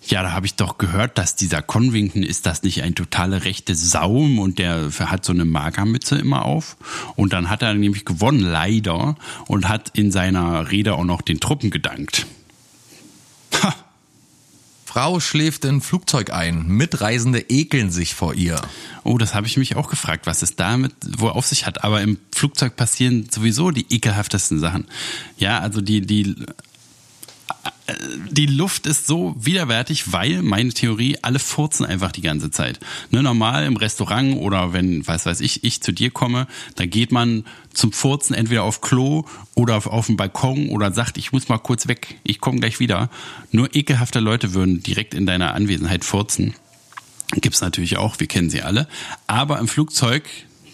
[0.09, 3.75] Ja, da habe ich doch gehört, dass dieser Convington ist das nicht ein totale rechte
[3.75, 6.77] Saum und der hat so eine Magermütze immer auf.
[7.17, 9.15] Und dann hat er nämlich gewonnen, leider,
[9.47, 12.25] und hat in seiner Rede auch noch den Truppen gedankt.
[13.61, 13.75] Ha,
[14.85, 16.65] Frau schläft in Flugzeug ein.
[16.67, 18.61] Mitreisende ekeln sich vor ihr.
[19.03, 21.83] Oh, das habe ich mich auch gefragt, was es damit wo auf sich hat.
[21.83, 24.85] Aber im Flugzeug passieren sowieso die ekelhaftesten Sachen.
[25.37, 26.35] Ja, also die, die,
[28.29, 32.79] die Luft ist so widerwärtig, weil, meine Theorie, alle furzen einfach die ganze Zeit.
[33.11, 37.11] Ne, normal im Restaurant oder wenn, was weiß ich, ich zu dir komme, da geht
[37.11, 39.25] man zum Furzen entweder auf Klo
[39.55, 42.79] oder auf, auf den Balkon oder sagt, ich muss mal kurz weg, ich komme gleich
[42.79, 43.09] wieder.
[43.51, 46.53] Nur ekelhafte Leute würden direkt in deiner Anwesenheit furzen.
[47.35, 48.87] Gibt's natürlich auch, wir kennen sie alle.
[49.27, 50.23] Aber im Flugzeug,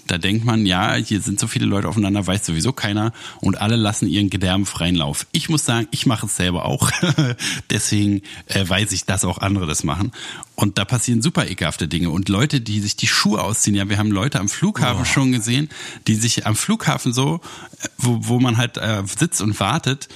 [0.08, 3.78] Da denkt man, ja, hier sind so viele Leute aufeinander, weiß sowieso keiner und alle
[3.78, 5.26] lassen ihren Gedärm freien Lauf.
[5.32, 6.91] Ich muss sagen, ich mache es selber auch.
[7.70, 10.12] Deswegen äh, weiß ich, dass auch andere das machen.
[10.56, 12.10] Und da passieren super ekelhafte Dinge.
[12.10, 15.06] Und Leute, die sich die Schuhe ausziehen, ja, wir haben Leute am Flughafen oh.
[15.06, 15.70] schon gesehen,
[16.08, 17.39] die sich am Flughafen so,
[17.82, 20.10] äh, wo, wo man halt äh, sitzt und wartet,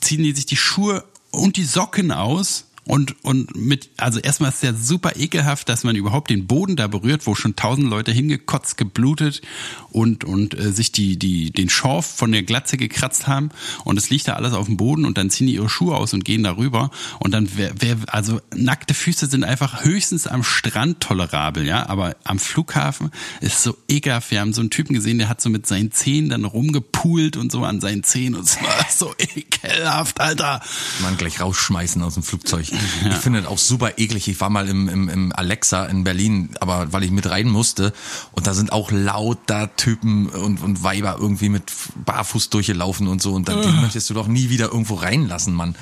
[0.00, 4.62] ziehen die sich die Schuhe und die Socken aus und, und mit, also erstmal ist
[4.62, 8.78] ja super ekelhaft, dass man überhaupt den Boden da berührt, wo schon tausend Leute hingekotzt,
[8.78, 9.42] geblutet
[9.90, 13.50] und, und äh, sich die, die, den Schorf von der Glatze gekratzt haben
[13.84, 16.14] und es liegt da alles auf dem Boden und dann ziehen die ihre Schuhe aus
[16.14, 21.00] und gehen darüber und dann wer, wer, also nackte Füße sind einfach höchstens am Strand
[21.00, 23.10] tolerabel, ja, aber am Flughafen
[23.42, 24.30] ist so ekelhaft.
[24.30, 27.52] Wir haben so einen Typen gesehen, der hat so mit seinen Zehen dann rumgepult und
[27.52, 30.62] so an seinen Zehen und es war so ekelhaft, Alter.
[31.02, 32.77] Man gleich rausschmeißen aus dem Flugzeug.
[33.04, 33.10] Ja.
[33.10, 34.28] Ich finde das auch super eklig.
[34.28, 37.92] Ich war mal im, im, im Alexa in Berlin, aber weil ich mit rein musste
[38.32, 41.64] und da sind auch lauter Typen und, und Weiber irgendwie mit
[42.04, 43.80] Barfuß durchgelaufen und so und dann uh.
[43.80, 45.74] möchtest du doch nie wieder irgendwo reinlassen, Mann.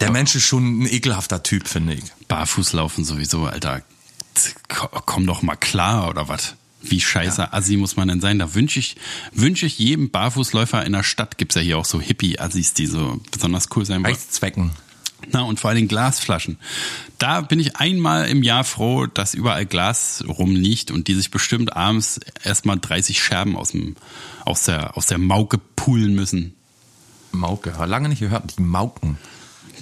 [0.00, 2.04] Der Mensch ist schon ein ekelhafter Typ, finde ich.
[2.28, 3.82] Barfuß laufen sowieso, Alter.
[4.68, 6.54] Komm doch mal klar, oder was?
[6.80, 7.52] Wie scheiße ja.
[7.52, 8.38] Assi muss man denn sein?
[8.38, 8.96] Da wünsche ich,
[9.32, 13.20] wünsche ich jedem Barfußläufer in der Stadt, gibt's ja hier auch so Hippie-Assis, die so
[13.32, 14.14] besonders cool sein wollen.
[14.14, 14.70] Reichszwecken.
[15.32, 16.58] Na, und vor allen Dingen Glasflaschen.
[17.18, 21.76] Da bin ich einmal im Jahr froh, dass überall Glas rumliegt und die sich bestimmt
[21.76, 23.96] abends erstmal 30 Scherben aus, dem,
[24.44, 26.54] aus, der, aus der Mauke poolen müssen.
[27.32, 29.18] Mauke, lange nicht gehört, die Mauken.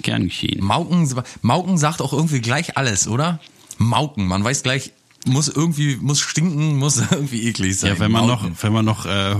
[0.01, 0.63] Gern geschehen.
[0.63, 1.11] Mauken,
[1.41, 3.39] Mauken sagt auch irgendwie gleich alles, oder?
[3.77, 4.91] Mauken, man weiß gleich,
[5.25, 7.93] muss irgendwie, muss stinken, muss irgendwie eklig sein.
[7.93, 8.49] Ja, wenn man Mauken.
[8.49, 9.35] noch, wenn man noch äh,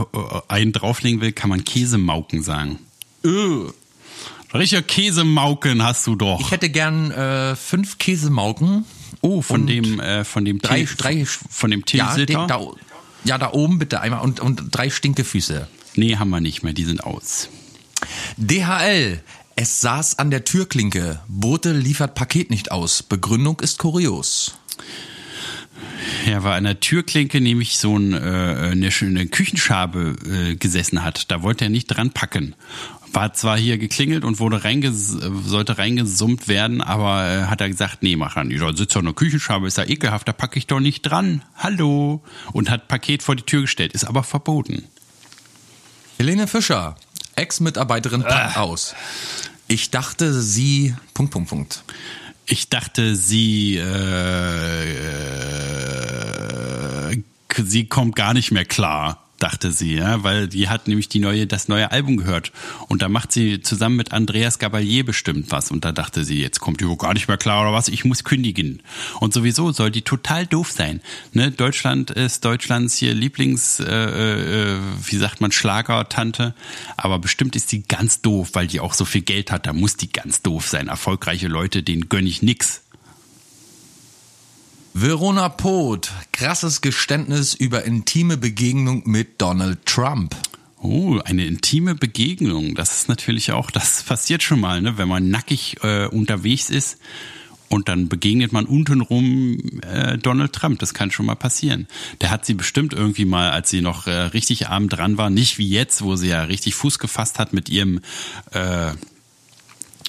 [0.48, 2.80] einen drauflegen will, kann man Käsemauken sagen.
[3.24, 3.70] Öh.
[4.60, 6.40] Richtiger Käsemauken hast du doch.
[6.40, 8.86] Ich hätte gern äh, fünf Käsemauken.
[9.22, 12.34] Oh, von dem, äh, von dem drei, Tee, drei, von dem Teesitter?
[12.34, 12.62] Ja, da,
[13.24, 15.68] ja, da oben bitte einmal und, und drei Stinkefüße.
[15.96, 17.50] Nee, haben wir nicht mehr, die sind aus.
[18.38, 19.22] DHL.
[19.56, 21.20] Es saß an der Türklinke.
[21.28, 23.02] Bote liefert Paket nicht aus.
[23.02, 24.60] Begründung ist kurios.
[26.28, 31.32] Ja, weil an der Türklinke nämlich so ein, äh, eine, eine Küchenschabe äh, gesessen hat.
[31.32, 32.56] Da wollte er nicht dran packen
[33.18, 38.04] war zwar hier geklingelt und wurde reinges sollte reingesummt werden, aber äh, hat er gesagt,
[38.04, 38.52] nee, mach an.
[38.52, 41.42] Da sitzt doch eine Küchenschabe, ist ja ekelhaft, da packe ich doch nicht dran.
[41.56, 42.22] Hallo.
[42.54, 44.84] Und hat Paket vor die Tür gestellt, ist aber verboten.
[46.20, 46.96] Helene Fischer,
[47.36, 48.62] Ex-Mitarbeiterin, packt ah.
[48.62, 48.94] aus.
[49.68, 50.96] Ich dachte, sie.
[51.16, 51.84] Punkt, Punkt, Punkt.
[52.46, 53.78] Ich dachte, sie.
[53.78, 54.92] Äh,
[57.12, 57.24] äh,
[57.66, 61.48] sie kommt gar nicht mehr klar dachte sie, ja, weil die hat nämlich die neue,
[61.48, 62.52] das neue Album gehört.
[62.88, 65.72] Und da macht sie zusammen mit Andreas Gabalier bestimmt was.
[65.72, 68.24] Und da dachte sie, jetzt kommt die gar nicht mehr klar oder was, ich muss
[68.24, 68.82] kündigen.
[69.20, 71.02] Und sowieso soll die total doof sein.
[71.34, 71.52] Ne?
[71.52, 76.54] Deutschland ist Deutschlands hier Lieblings, äh, äh, wie sagt man, Schlagertante.
[76.96, 79.68] Aber bestimmt ist die ganz doof, weil die auch so viel Geld hat.
[79.68, 80.88] Da muss die ganz doof sein.
[80.88, 82.82] Erfolgreiche Leute, denen gönn ich nix.
[85.00, 90.36] Verona Poth, krasses Geständnis über intime Begegnung mit Donald Trump.
[90.82, 92.74] Oh, eine intime Begegnung.
[92.74, 94.98] Das ist natürlich auch, das passiert schon mal, ne?
[94.98, 96.98] wenn man nackig äh, unterwegs ist
[97.70, 100.80] und dann begegnet man untenrum äh, Donald Trump.
[100.80, 101.88] Das kann schon mal passieren.
[102.22, 105.60] Der hat sie bestimmt irgendwie mal, als sie noch äh, richtig arm dran war, nicht
[105.60, 108.00] wie jetzt, wo sie ja richtig Fuß gefasst hat mit ihrem,
[108.50, 108.94] äh,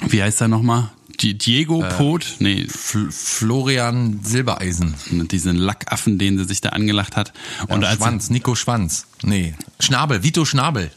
[0.09, 0.93] wie heißt er nochmal?
[1.19, 2.63] Diego äh, Pot, nee.
[2.63, 4.95] F Florian Silbereisen.
[5.31, 7.33] Diesen Lackaffen, den sie sich da angelacht hat.
[7.69, 9.07] Und ja, Schwanz, Nico Schwanz.
[9.23, 9.55] Nee.
[9.81, 10.91] Schnabel, Vito Schnabel.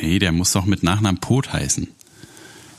[0.00, 1.88] Nee, der muss doch mit Nachnamen Pot heißen.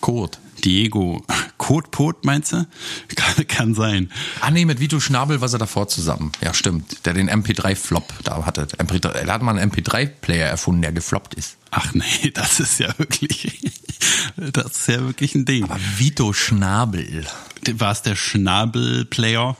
[0.01, 0.39] Kot.
[0.61, 1.23] Diego.
[1.57, 2.65] Kot Pot, meinst du?
[3.15, 4.11] Kann, kann sein.
[4.41, 6.31] Ah, nee, mit Vito Schnabel war er davor zusammen.
[6.41, 7.05] Ja, stimmt.
[7.05, 8.65] Der den MP3-Flop da hatte.
[8.77, 11.57] MP3, er hat mal einen MP3-Player erfunden, der gefloppt ist.
[11.71, 13.59] Ach nee, das ist ja wirklich,
[14.37, 15.63] das ist ja wirklich ein Ding.
[15.63, 17.25] Aber Vito Schnabel.
[17.73, 19.57] War es der Schnabel-Player?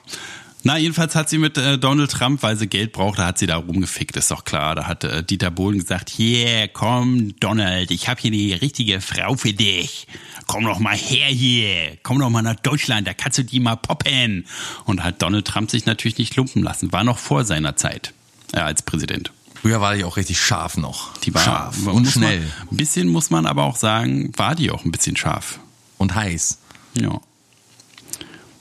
[0.64, 3.48] Na, jedenfalls hat sie mit äh, Donald Trump, weil sie Geld braucht, da hat sie
[3.48, 4.76] da rumgefickt, ist doch klar.
[4.76, 9.36] Da hat äh, Dieter Bohlen gesagt, yeah, komm, Donald, ich habe hier die richtige Frau
[9.36, 10.06] für dich.
[10.48, 13.78] Komm doch mal her hier, komm doch mal nach Deutschland, da kannst du die mal
[13.78, 14.46] poppen.
[14.84, 18.14] Und hat Donald Trump sich natürlich nicht lumpen lassen, war noch vor seiner Zeit
[18.54, 19.32] äh, als Präsident.
[19.62, 21.16] Früher war die auch richtig scharf noch.
[21.18, 22.40] Die war scharf und schnell.
[22.40, 25.60] Man, ein bisschen muss man aber auch sagen, war die auch ein bisschen scharf.
[25.98, 26.60] Und heiß.
[26.94, 27.20] Ja.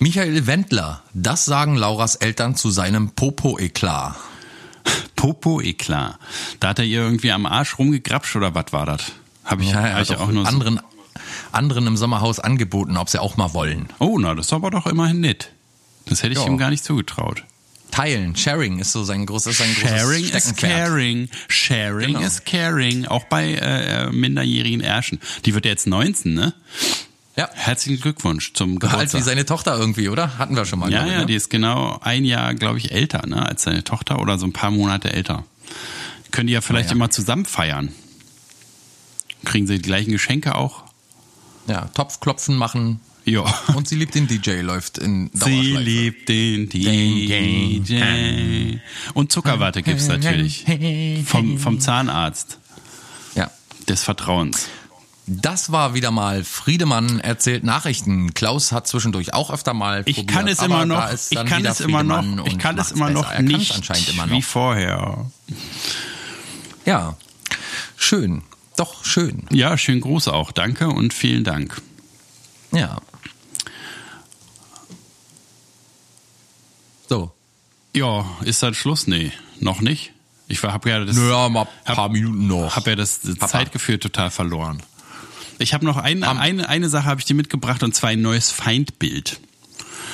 [0.00, 4.14] Michael Wendler, das sagen Lauras Eltern zu seinem Popo-Eklat.
[5.16, 6.18] Popo-Eklat.
[6.60, 9.12] Da hat er ihr irgendwie am Arsch rumgegrapscht oder was war das?
[9.44, 11.20] Habe ich, ja, hab ich auch nur anderen, so
[11.52, 13.88] anderen im Sommerhaus angeboten, ob sie auch mal wollen.
[13.98, 15.50] Oh, na, das ist aber doch immerhin nett.
[16.06, 16.46] Das hätte ich jo.
[16.46, 17.42] ihm gar nicht zugetraut.
[17.90, 21.28] Teilen, Sharing ist so sein großes, sein Sharing großes is caring.
[21.48, 22.20] Sharing Genau.
[22.20, 23.06] is caring.
[23.06, 25.18] Auch bei äh, minderjährigen Ärschen.
[25.46, 26.54] Die wird jetzt 19, ne?
[27.38, 29.20] Ja, Herzlichen Glückwunsch zum alt Geburtstag.
[29.20, 30.38] wie seine Tochter irgendwie, oder?
[30.38, 30.90] Hatten wir schon mal.
[30.90, 31.26] ja, ich, ja, ne?
[31.26, 34.52] die ist genau ein Jahr, glaube ich, älter, ne, als seine Tochter oder so ein
[34.52, 35.44] paar Monate älter.
[36.32, 37.92] Können die ja vielleicht Ja, immer zusammen feiern.
[39.44, 40.82] Kriegen sie die gleichen Geschenke auch?
[41.68, 42.98] ja, Topfklopfen machen.
[43.24, 43.42] Ja.
[43.74, 48.78] Und sie liebt den DJ, läuft in Sie liebt den DJ.
[49.14, 50.64] Und Zuckerwatte gibt's natürlich.
[51.26, 52.58] Vom, vom Zahnarzt
[53.36, 53.50] Ja.
[53.86, 54.66] des Vertrauens.
[55.30, 58.32] Das war wieder mal Friedemann erzählt Nachrichten.
[58.32, 61.80] Klaus hat zwischendurch auch öfter mal Ich probiert, kann es immer noch, ich kann es
[61.80, 64.42] immer noch, ich kann es immer noch nicht anscheinend immer wie noch.
[64.44, 65.30] vorher.
[66.86, 67.16] Ja,
[67.96, 68.42] schön.
[68.76, 69.46] Doch, schön.
[69.50, 70.50] Ja, schönen Gruß auch.
[70.50, 71.80] Danke und vielen Dank.
[72.72, 72.98] Ja.
[77.08, 77.32] So.
[77.94, 79.06] Ja, ist dann Schluss?
[79.06, 80.12] Nee, noch nicht.
[80.46, 82.76] Ich habe ja das, Naja, mal ein hab- paar Minuten noch.
[82.76, 83.48] hab ja das Papa.
[83.48, 84.82] Zeitgefühl total verloren.
[85.58, 88.50] Ich habe noch eine, eine, eine Sache habe ich dir mitgebracht und zwar ein neues
[88.50, 89.40] Feindbild.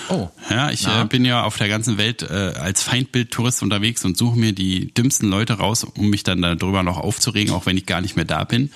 [0.08, 0.28] Oh.
[0.50, 4.38] Ja, ich äh, bin ja auf der ganzen Welt äh, als Feindbildtourist unterwegs und suche
[4.38, 8.00] mir die dümmsten Leute raus, um mich dann darüber noch aufzuregen, auch wenn ich gar
[8.00, 8.70] nicht mehr da bin.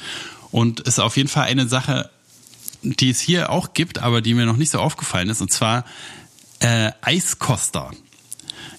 [0.51, 2.11] Und es ist auf jeden Fall eine Sache,
[2.83, 5.85] die es hier auch gibt, aber die mir noch nicht so aufgefallen ist, und zwar
[6.61, 7.91] äh, Eiskoster.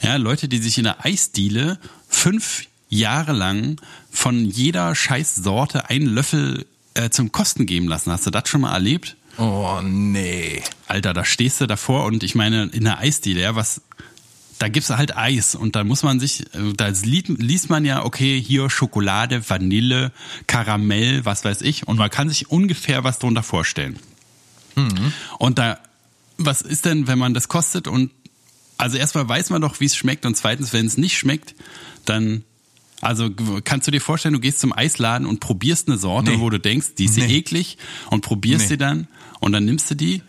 [0.01, 1.77] Ja, Leute, die sich in der Eisdiele
[2.07, 3.79] fünf Jahre lang
[4.09, 8.11] von jeder Scheißsorte einen Löffel äh, zum Kosten geben lassen.
[8.11, 9.15] Hast du das schon mal erlebt?
[9.37, 10.61] Oh, nee.
[10.87, 13.81] Alter, da stehst du davor und ich meine, in der Eisdiele, ja, was,
[14.57, 18.03] da gibt's halt Eis und da muss man sich, äh, da liest, liest man ja,
[18.03, 20.11] okay, hier Schokolade, Vanille,
[20.47, 23.97] Karamell, was weiß ich, und man kann sich ungefähr was drunter vorstellen.
[25.37, 25.79] Und da,
[26.37, 28.11] was ist denn, wenn man das kostet und,
[28.77, 31.55] also erstmal weiß man doch, wie es schmeckt und zweitens, wenn es nicht schmeckt,
[32.05, 32.43] dann,
[33.01, 33.29] also
[33.63, 36.39] kannst du dir vorstellen, du gehst zum Eisladen und probierst eine Sorte, Nee.
[36.39, 37.37] wo du denkst, die ist Nee.
[37.37, 37.77] eklig
[38.09, 38.69] und probierst Nee.
[38.69, 39.07] sie dann
[39.39, 40.21] und dann nimmst du die.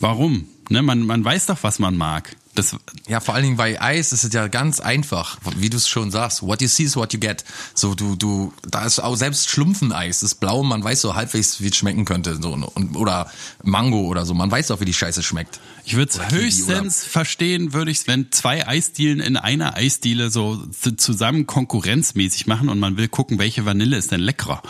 [0.00, 0.46] Warum?
[0.70, 2.36] Ne, man, man weiß doch, was man mag.
[2.54, 2.76] Das,
[3.08, 6.10] Ja, vor allen Dingen bei Eis ist es ja ganz einfach, wie du es schon
[6.10, 6.42] sagst.
[6.42, 7.44] What you see is what you get.
[7.72, 11.68] So, du, du, da ist auch selbst Schlumpfeneis, ist blau, man weiß so halbwegs, wie
[11.68, 12.38] es schmecken könnte.
[12.42, 13.30] So, und, oder
[13.62, 15.60] Mango oder so, man weiß doch, wie die Scheiße schmeckt.
[15.88, 20.96] Ich würde es höchstens verstehen, würde ich wenn zwei Eisdielen in einer Eisdiele so zu-
[20.96, 24.62] zusammen konkurrenzmäßig machen und man will gucken, welche Vanille ist denn leckerer.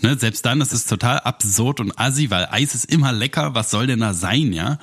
[0.00, 3.70] Ne, selbst dann ist es total absurd und assi, weil Eis ist immer lecker, was
[3.70, 4.78] soll denn da sein, ja?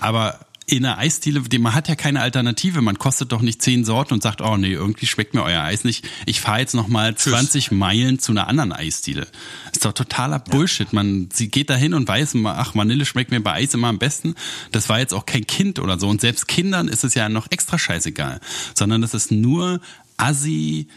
[0.00, 0.38] Aber
[0.76, 4.14] in einer Eisdiele, die- man hat ja keine Alternative, man kostet doch nicht zehn Sorten
[4.14, 6.08] und sagt, oh nee, irgendwie schmeckt mir euer Eis nicht.
[6.26, 9.26] Ich fahre jetzt noch mal 20 Meilen zu einer anderen Eisdiele.
[9.72, 10.92] Ist doch totaler Bullshit.
[10.92, 13.98] Man sie geht da hin und weiß, ach, Vanille schmeckt mir bei Eis immer am
[13.98, 14.34] besten.
[14.70, 16.08] Das war jetzt auch kein Kind oder so.
[16.08, 18.40] Und selbst Kindern ist es ja noch extra scheißegal.
[18.74, 19.80] Sondern das ist nur
[20.16, 20.88] assi,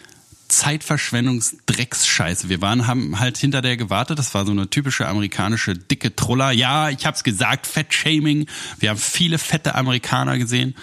[0.48, 2.50] Zeitverschwendungsdrecksscheiße.
[2.50, 4.20] Wir waren, haben halt hinter der gewartet.
[4.20, 6.52] Das war so eine typische amerikanische dicke Truller.
[6.52, 8.48] Ja, ich hab's gesagt, Fettshaming.
[8.80, 10.76] Wir haben viele fette Amerikaner gesehen.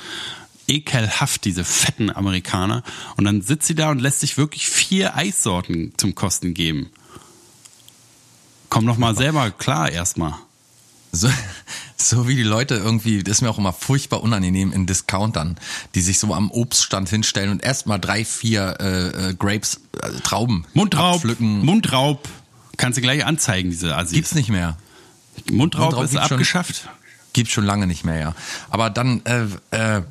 [0.69, 2.83] Ekelhaft, diese fetten Amerikaner.
[3.17, 6.91] Und dann sitzt sie da und lässt sich wirklich vier Eissorten zum Kosten geben.
[8.69, 10.35] Komm doch mal selber klar erstmal.
[11.13, 11.29] So,
[11.97, 15.59] so wie die Leute irgendwie, das ist mir auch immer furchtbar unangenehm in Discountern,
[15.95, 20.65] die sich so am Obststand hinstellen und erstmal drei, vier äh, äh, Grapes, äh, Trauben
[20.75, 21.65] Mundraub, abpflücken.
[21.65, 22.29] Mundraub.
[22.79, 24.15] Kannst du gleich anzeigen, diese Assis.
[24.15, 24.79] Gibt's nicht mehr.
[25.51, 26.75] Mundraub, Mundraub ist gibt's schon.
[27.33, 28.35] Gibt's schon lange nicht mehr, ja.
[28.71, 30.03] Aber dann äh, äh,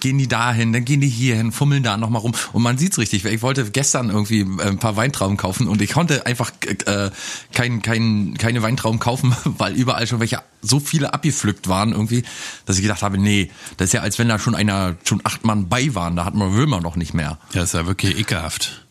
[0.00, 2.32] gehen die dahin, dann gehen die hier hin, fummeln da nochmal rum.
[2.52, 3.24] Und man sieht's richtig.
[3.24, 6.52] Ich wollte gestern irgendwie äh, ein paar Weintrauben kaufen und ich konnte einfach
[6.86, 7.10] äh,
[7.52, 12.24] kein, kein, keine Weintrauben kaufen, weil überall schon welche so viele abgepflückt waren irgendwie,
[12.66, 15.44] dass ich gedacht habe, nee, das ist ja als wenn da schon einer, schon acht
[15.44, 17.38] Mann bei waren, da hat man man noch nicht mehr.
[17.52, 18.84] Ja, ist ja wirklich ekelhaft.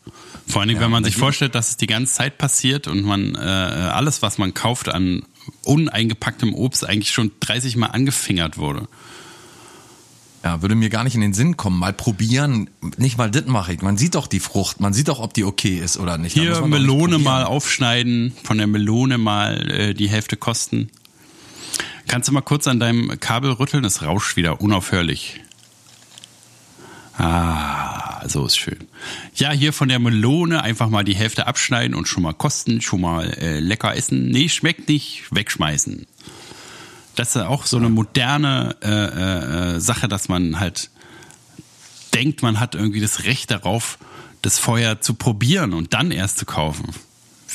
[0.47, 3.03] Vor allen Dingen, Ja, wenn man sich vorstellt, dass es die ganze Zeit passiert und
[3.03, 5.23] man äh, alles, was man kauft an
[5.63, 8.87] uneingepacktem Obst eigentlich schon 30 Mal angefingert wurde.
[10.43, 11.79] Ja, würde mir gar nicht in den Sinn kommen.
[11.79, 13.81] Mal probieren, nicht mal das mache ich.
[13.81, 16.33] Man sieht doch die Frucht, man sieht doch, ob die okay ist oder nicht.
[16.33, 17.23] Hier nicht Melone probieren.
[17.23, 20.89] mal aufschneiden, von der Melone mal äh, die Hälfte kosten.
[22.07, 23.85] Kannst du mal kurz an deinem Kabel rütteln?
[23.85, 25.39] Es rauscht wieder unaufhörlich.
[27.17, 28.87] Ah, so ist schön.
[29.35, 33.01] Ja, hier von der Melone einfach mal die Hälfte abschneiden und schon mal kosten, schon
[33.01, 34.29] mal äh, lecker essen.
[34.29, 36.07] Nee, schmeckt nicht, wegschmeißen.
[37.15, 40.89] Das ist auch so eine moderne äh, äh, äh, Sache, dass man halt
[42.13, 43.99] denkt, man hat irgendwie das Recht darauf,
[44.41, 46.89] das vorher zu probieren und dann erst zu kaufen.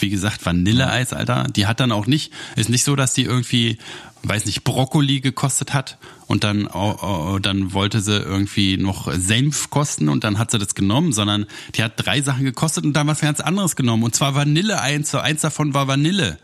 [0.00, 1.44] wie gesagt, Vanilleeis, Alter.
[1.44, 3.78] Die hat dann auch nicht, ist nicht so, dass die irgendwie,
[4.22, 9.70] weiß nicht, Brokkoli gekostet hat und dann, oh, oh, dann wollte sie irgendwie noch Senf
[9.70, 13.06] kosten und dann hat sie das genommen, sondern die hat drei Sachen gekostet und dann
[13.06, 14.02] was ganz anderes genommen.
[14.02, 16.38] Und zwar Vanilleeis, so eins davon war Vanille.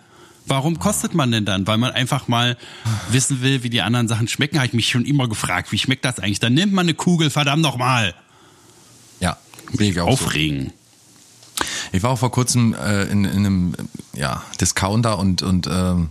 [0.47, 1.67] Warum kostet man denn dann?
[1.67, 2.57] Weil man einfach mal
[3.09, 4.59] wissen will, wie die anderen Sachen schmecken.
[4.59, 6.41] Habe ich mich schon immer gefragt, wie schmeckt das eigentlich?
[6.41, 8.15] Dann nimmt man eine Kugel, verdammt nochmal.
[9.21, 9.39] Ja,
[9.73, 10.67] bin ich auch Aufregen.
[10.67, 11.65] So.
[11.93, 13.75] Ich war auch vor kurzem äh, in, in einem
[14.15, 16.11] ja, Discounter und, und ähm,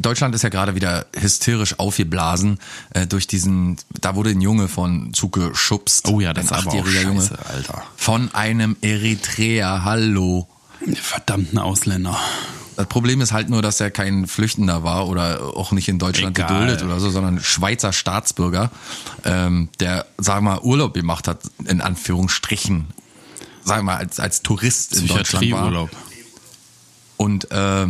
[0.00, 2.58] Deutschland ist ja gerade wieder hysterisch aufgeblasen
[2.90, 6.08] äh, durch diesen, da wurde ein Junge von zugeschubst.
[6.08, 7.20] Oh ja, das ein ist aber auch Junge.
[7.20, 7.82] scheiße, Alter.
[7.96, 10.46] Von einem Eritreer, hallo.
[10.94, 12.16] Verdammten Ausländer.
[12.76, 16.38] Das Problem ist halt nur, dass er kein Flüchtender war oder auch nicht in Deutschland
[16.38, 16.48] Egal.
[16.48, 18.70] geduldet oder so, sondern Schweizer Staatsbürger,
[19.24, 22.88] ähm, der, sagen wir mal, Urlaub gemacht hat, in Anführungsstrichen,
[23.64, 25.88] sagen wir mal, als, als Tourist in Deutschland war.
[27.16, 27.86] Und äh,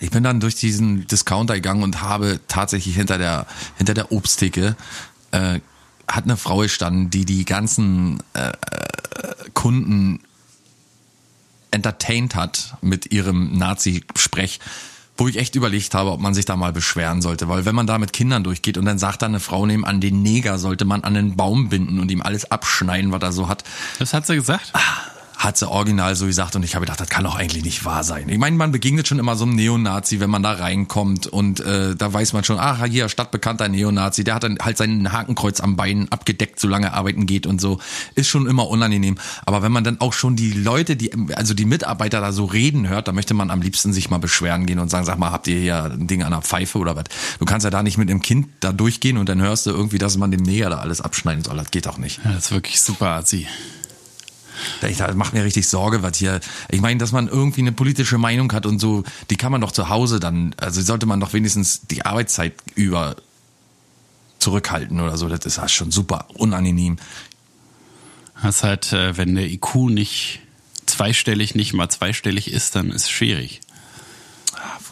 [0.00, 4.76] ich bin dann durch diesen Discounter gegangen und habe tatsächlich hinter der, hinter der Obsttheke
[5.30, 5.60] äh,
[6.08, 8.52] hat eine Frau gestanden, die die ganzen äh,
[9.54, 10.20] Kunden
[11.70, 14.60] entertained hat mit ihrem Nazi-Sprech,
[15.16, 17.48] wo ich echt überlegt habe, ob man sich da mal beschweren sollte.
[17.48, 20.22] Weil wenn man da mit Kindern durchgeht und dann sagt da eine Frau nebenan, den
[20.22, 23.64] Neger sollte man an den Baum binden und ihm alles abschneiden, was er so hat,
[23.98, 24.72] Das hat sie gesagt?
[25.42, 28.04] Hat sie original so gesagt und ich habe gedacht, das kann doch eigentlich nicht wahr
[28.04, 28.28] sein.
[28.28, 31.96] Ich meine, man begegnet schon immer so einem Neonazi, wenn man da reinkommt und äh,
[31.96, 35.74] da weiß man schon, ach, hier stadtbekannter Neonazi, der hat dann halt sein Hakenkreuz am
[35.74, 37.80] Bein abgedeckt, solange er arbeiten geht und so.
[38.14, 39.18] Ist schon immer unangenehm.
[39.44, 42.88] Aber wenn man dann auch schon die Leute, die, also die Mitarbeiter da so reden
[42.88, 45.48] hört, da möchte man am liebsten sich mal beschweren gehen und sagen, sag mal, habt
[45.48, 47.04] ihr hier ein Ding an der Pfeife oder was?
[47.40, 49.98] Du kannst ja da nicht mit einem Kind da durchgehen und dann hörst du irgendwie,
[49.98, 51.56] dass man dem Neger da alles abschneiden soll.
[51.56, 52.20] Das geht auch nicht.
[52.24, 53.48] Ja, das ist wirklich super, Asi.
[54.88, 56.40] Ich, das macht mir richtig Sorge, was hier.
[56.68, 59.72] Ich meine, dass man irgendwie eine politische Meinung hat und so, die kann man doch
[59.72, 63.16] zu Hause dann, also sollte man doch wenigstens die Arbeitszeit über
[64.38, 65.28] zurückhalten oder so.
[65.28, 66.96] Das ist halt schon super unangenehm.
[68.42, 70.40] Das halt, äh, wenn der IQ nicht
[70.86, 73.60] zweistellig, nicht mal zweistellig ist, dann ist es schwierig.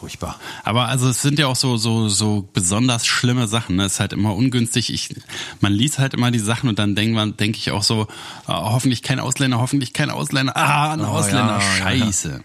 [0.01, 0.39] Ah, furchtbar.
[0.63, 3.75] Aber also es sind ja auch so so so besonders schlimme Sachen.
[3.75, 3.85] Ne?
[3.85, 4.91] Es ist halt immer ungünstig.
[4.91, 5.15] Ich,
[5.59, 8.07] man liest halt immer die Sachen und dann denkt man, denke ich auch so, äh,
[8.47, 10.57] hoffentlich kein Ausländer, hoffentlich kein Ausländer.
[10.57, 12.43] Ah, ein Oh, Ausländer, ja, ja, Scheiße.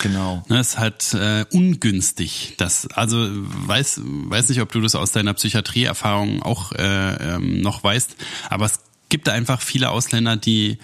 [0.00, 0.44] Genau.
[0.48, 2.54] Ne, ist halt äh, ungünstig.
[2.58, 7.82] Das, also weiß, weiß nicht, ob du das aus deiner Psychiatrieerfahrung auch äh, ähm, noch
[7.82, 8.16] weißt,
[8.48, 10.78] aber es gibt einfach viele Ausländer, die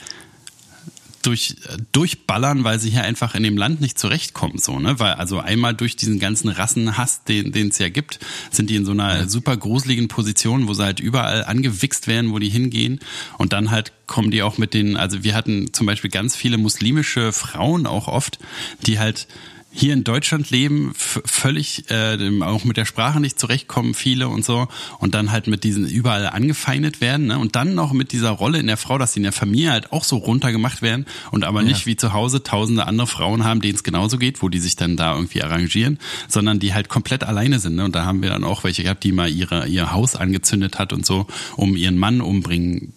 [1.27, 1.57] durch
[1.93, 5.75] durchballern, weil sie hier einfach in dem Land nicht zurechtkommen, so ne, weil also einmal
[5.75, 8.18] durch diesen ganzen Rassenhass, den den es ja gibt,
[8.51, 12.39] sind die in so einer super gruseligen Position, wo sie halt überall angewichst werden, wo
[12.39, 13.01] die hingehen.
[13.39, 16.59] Und dann halt kommen die auch mit den, also wir hatten zum Beispiel ganz viele
[16.59, 18.39] muslimische Frauen auch oft,
[18.87, 19.27] die halt
[19.75, 24.68] hier in Deutschland leben, völlig äh, auch mit der Sprache nicht zurechtkommen, viele und so,
[24.99, 27.39] und dann halt mit diesen überall angefeindet werden, ne?
[27.39, 29.93] Und dann noch mit dieser Rolle in der Frau, dass sie in der Familie halt
[29.93, 33.75] auch so runtergemacht werden und aber nicht wie zu Hause tausende andere Frauen haben, denen
[33.75, 35.99] es genauso geht, wo die sich dann da irgendwie arrangieren,
[36.29, 37.75] sondern die halt komplett alleine sind.
[37.77, 37.85] Ne?
[37.85, 40.93] Und da haben wir dann auch welche gehabt, die mal ihre, ihr Haus angezündet hat
[40.93, 42.93] und so, um ihren Mann umbringen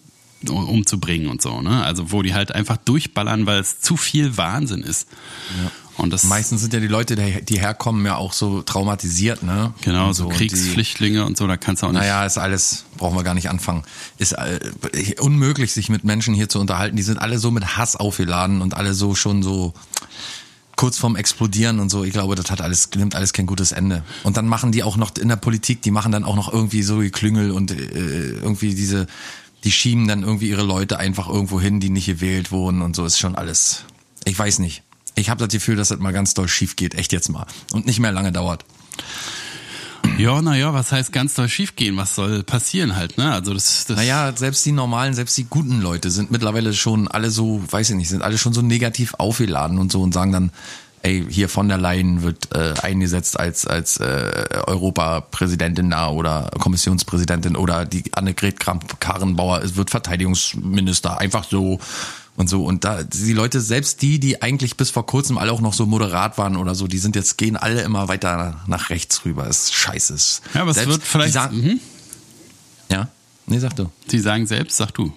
[0.46, 1.82] umzubringen und so, ne?
[1.82, 5.08] Also wo die halt einfach durchballern, weil es zu viel Wahnsinn ist.
[5.98, 9.74] Und das Meistens sind ja die Leute, die herkommen, ja auch so traumatisiert, ne?
[9.80, 12.00] genau Und so und Kriegsflüchtlinge und so, da kannst du auch nicht.
[12.00, 13.82] Naja, ist alles, brauchen wir gar nicht anfangen.
[14.16, 14.60] Ist äh,
[15.18, 16.96] unmöglich, sich mit Menschen hier zu unterhalten.
[16.96, 19.74] Die sind alle so mit Hass aufgeladen und alle so schon so
[20.76, 22.04] kurz vorm Explodieren und so.
[22.04, 24.04] Ich glaube, das hat alles, nimmt alles kein gutes Ende.
[24.22, 26.82] Und dann machen die auch noch in der Politik, die machen dann auch noch irgendwie
[26.82, 29.08] so die Klüngel und äh, irgendwie diese,
[29.64, 33.04] die schieben dann irgendwie ihre Leute einfach irgendwo hin, die nicht gewählt wurden und so.
[33.04, 33.82] Ist schon alles.
[34.24, 34.84] Ich weiß nicht.
[35.18, 36.94] Ich habe das Gefühl, dass das mal ganz doll schief geht.
[36.94, 37.46] Echt jetzt mal.
[37.72, 38.64] Und nicht mehr lange dauert.
[40.16, 41.96] Ja, naja, was heißt ganz doll schief gehen?
[41.96, 43.32] Was soll passieren halt, ne?
[43.32, 47.30] Also das, das Naja, selbst die normalen, selbst die guten Leute sind mittlerweile schon alle
[47.30, 50.50] so, weiß ich nicht, sind alle schon so negativ aufgeladen und so und sagen dann,
[51.02, 57.54] ey, hier von der Leyen wird äh, eingesetzt als als äh, Europapräsidentin da oder Kommissionspräsidentin
[57.56, 61.78] oder die Annegret Kramp-Karrenbauer es wird Verteidigungsminister, einfach so
[62.38, 65.60] und so und da die Leute selbst die die eigentlich bis vor kurzem alle auch
[65.60, 69.24] noch so moderat waren oder so die sind jetzt gehen alle immer weiter nach rechts
[69.26, 70.16] rüber ist scheiße
[70.54, 71.80] Ja, aber es selbst, wird vielleicht- sagen, mhm.
[72.90, 73.08] ja
[73.46, 75.12] nee sag du die sagen selbst, sag du.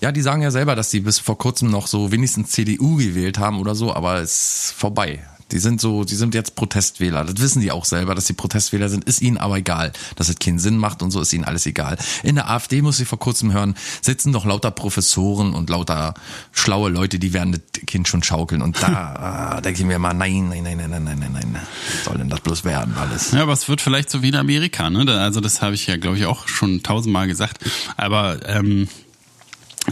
[0.00, 3.38] Ja, die sagen ja selber, dass die bis vor kurzem noch so wenigstens CDU gewählt
[3.38, 5.26] haben oder so, aber es ist vorbei.
[5.50, 7.24] Die sind so, die sind jetzt Protestwähler.
[7.24, 9.04] Das wissen die auch selber, dass sie Protestwähler sind.
[9.04, 9.92] Ist ihnen aber egal.
[10.16, 11.96] Dass es keinen Sinn macht und so ist ihnen alles egal.
[12.22, 16.14] In der AfD, muss ich vor kurzem hören, sitzen doch lauter Professoren und lauter
[16.52, 18.62] schlaue Leute, die werden das Kind schon schaukeln.
[18.62, 18.88] Und da
[19.56, 21.66] ah, denke ich mir mal, nein, nein, nein, nein, nein, nein, nein, nein.
[22.04, 23.32] Soll denn das bloß werden alles?
[23.32, 25.10] Ja, aber es wird vielleicht so wie in Amerika, ne?
[25.18, 27.64] Also das habe ich ja, glaube ich, auch schon tausendmal gesagt.
[27.96, 28.88] Aber ähm,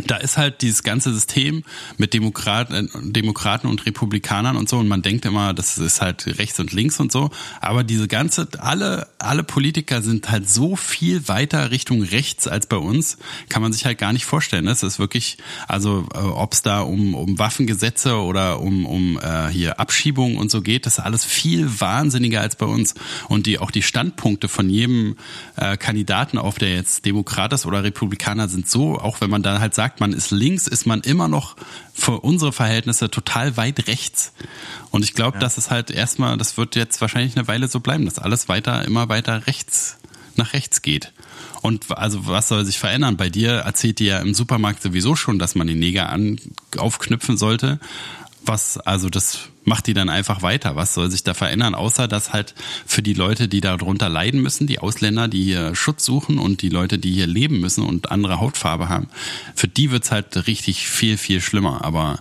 [0.06, 1.62] da ist halt dieses ganze System
[1.96, 4.78] mit Demokraten, Demokraten und Republikanern und so.
[4.78, 7.30] Und man denkt immer, das ist halt rechts und links und so,
[7.60, 12.76] aber diese ganze, alle, alle Politiker sind halt so viel weiter Richtung rechts als bei
[12.76, 13.18] uns,
[13.48, 14.66] kann man sich halt gar nicht vorstellen.
[14.66, 15.38] Das ist wirklich,
[15.68, 20.50] also äh, ob es da um, um Waffengesetze oder um, um äh, hier Abschiebungen und
[20.50, 22.94] so geht, das ist alles viel wahnsinniger als bei uns.
[23.28, 25.16] Und die auch die Standpunkte von jedem
[25.56, 29.60] äh, Kandidaten, auf der jetzt Demokrat ist oder Republikaner, sind so, auch wenn man da
[29.60, 31.54] halt sagt, sagt, man ist links, ist man immer noch
[31.94, 34.32] für unsere Verhältnisse total weit rechts.
[34.90, 35.40] Und ich glaube, ja.
[35.40, 38.84] das ist halt erstmal, das wird jetzt wahrscheinlich eine Weile so bleiben, dass alles weiter,
[38.84, 39.98] immer weiter rechts,
[40.34, 41.12] nach rechts geht.
[41.62, 43.16] Und also was soll sich verändern?
[43.16, 46.40] Bei dir erzählt dir ja im Supermarkt sowieso schon, dass man den Neger an,
[46.76, 47.78] aufknüpfen sollte.
[48.44, 50.76] Was, also das macht die dann einfach weiter.
[50.76, 52.54] Was soll sich da verändern, außer dass halt
[52.86, 56.68] für die Leute, die darunter leiden müssen, die Ausländer, die hier Schutz suchen und die
[56.68, 59.08] Leute, die hier leben müssen und andere Hautfarbe haben,
[59.54, 61.84] für die wird's halt richtig viel, viel schlimmer.
[61.84, 62.20] Aber,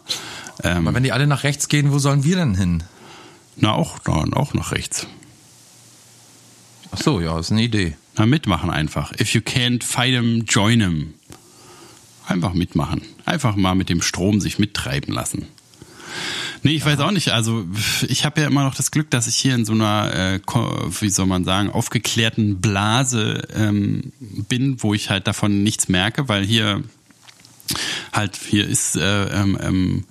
[0.64, 2.84] ähm, Aber wenn die alle nach rechts gehen, wo sollen wir denn hin?
[3.58, 5.08] Na, auch, na, auch nach rechts.
[6.92, 7.96] Ach so, ja, ist eine Idee.
[8.18, 9.12] Na, mitmachen einfach.
[9.20, 11.14] If you can't fight them, join them.
[12.28, 13.02] Einfach mitmachen.
[13.26, 15.48] Einfach mal mit dem Strom sich mittreiben lassen.
[16.64, 17.30] Nee, ich weiß auch nicht.
[17.30, 17.66] Also
[18.08, 20.40] ich habe ja immer noch das Glück, dass ich hier in so einer, äh,
[21.00, 26.46] wie soll man sagen, aufgeklärten Blase ähm, bin, wo ich halt davon nichts merke, weil
[26.46, 26.84] hier
[28.12, 30.04] halt hier ist äh, ähm, ähm,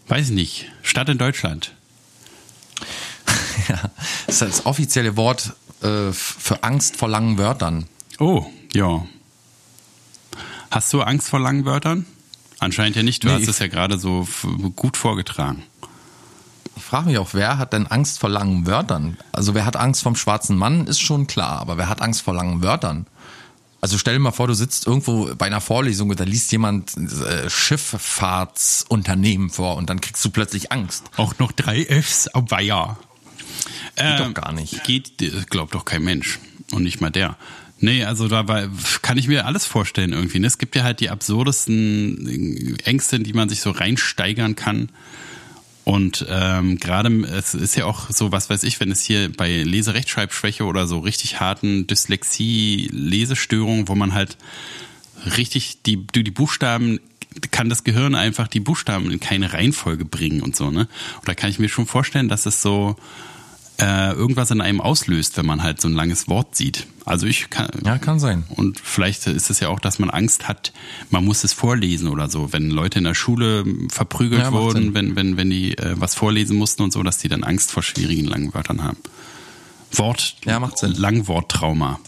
[0.10, 0.66] Weiß ich nicht.
[0.82, 1.72] Stadt in Deutschland.
[3.70, 3.80] ja,
[4.26, 7.86] das ist das offizielle Wort äh, für Angst vor langen Wörtern.
[8.20, 9.06] Oh, ja.
[10.70, 12.06] Hast du Angst vor langen Wörtern?
[12.60, 13.24] Anscheinend ja nicht.
[13.24, 14.28] Du nee, hast es ja gerade so
[14.76, 15.64] gut vorgetragen.
[16.76, 19.18] Ich frage mich auch, wer hat denn Angst vor langen Wörtern?
[19.32, 22.34] Also wer hat Angst vom schwarzen Mann, ist schon klar, aber wer hat Angst vor
[22.34, 23.08] langen Wörtern?
[23.88, 26.98] Also stell dir mal vor, du sitzt irgendwo bei einer Vorlesung und da liest jemand
[26.98, 31.06] äh, Schifffahrtsunternehmen vor und dann kriegst du plötzlich Angst.
[31.16, 32.98] Auch noch drei Fs auf Weiher.
[33.96, 34.84] Geht äh, doch gar nicht.
[34.84, 35.14] Geht,
[35.50, 36.40] glaubt doch kein Mensch.
[36.74, 37.38] Und nicht mal der.
[37.80, 38.68] Nee, also dabei
[39.04, 40.40] kann ich mir alles vorstellen irgendwie.
[40.40, 40.48] Ne?
[40.48, 44.90] Es gibt ja halt die absurdesten Ängste, in die man sich so reinsteigern kann.
[45.88, 49.64] Und ähm, gerade es ist ja auch so, was weiß ich, wenn es hier bei
[49.64, 54.38] Leserechtschreibschwäche oder so richtig harten Dyslexie-Lesestörungen, wo man halt
[55.38, 57.00] richtig die, die Buchstaben
[57.52, 60.90] kann das Gehirn einfach die Buchstaben in keine Reihenfolge bringen und so, ne?
[61.24, 62.98] Oder kann ich mir schon vorstellen, dass es so
[63.80, 66.88] äh, irgendwas in einem auslöst, wenn man halt so ein langes Wort sieht.
[67.06, 67.70] Also ich kann.
[67.86, 68.44] Ja, kann sein.
[68.50, 70.74] Und vielleicht ist es ja auch, dass man Angst hat,
[71.10, 72.52] man muss es vorlesen oder so.
[72.52, 76.58] Wenn Leute in der Schule verprügelt ja, wurden, wenn, wenn, wenn die äh, was vorlesen
[76.58, 78.98] mussten und so, dass die dann Angst vor schwierigen langen Wörtern haben.
[79.92, 80.94] Wort, ja, macht Sinn.
[80.94, 82.00] Langworttrauma.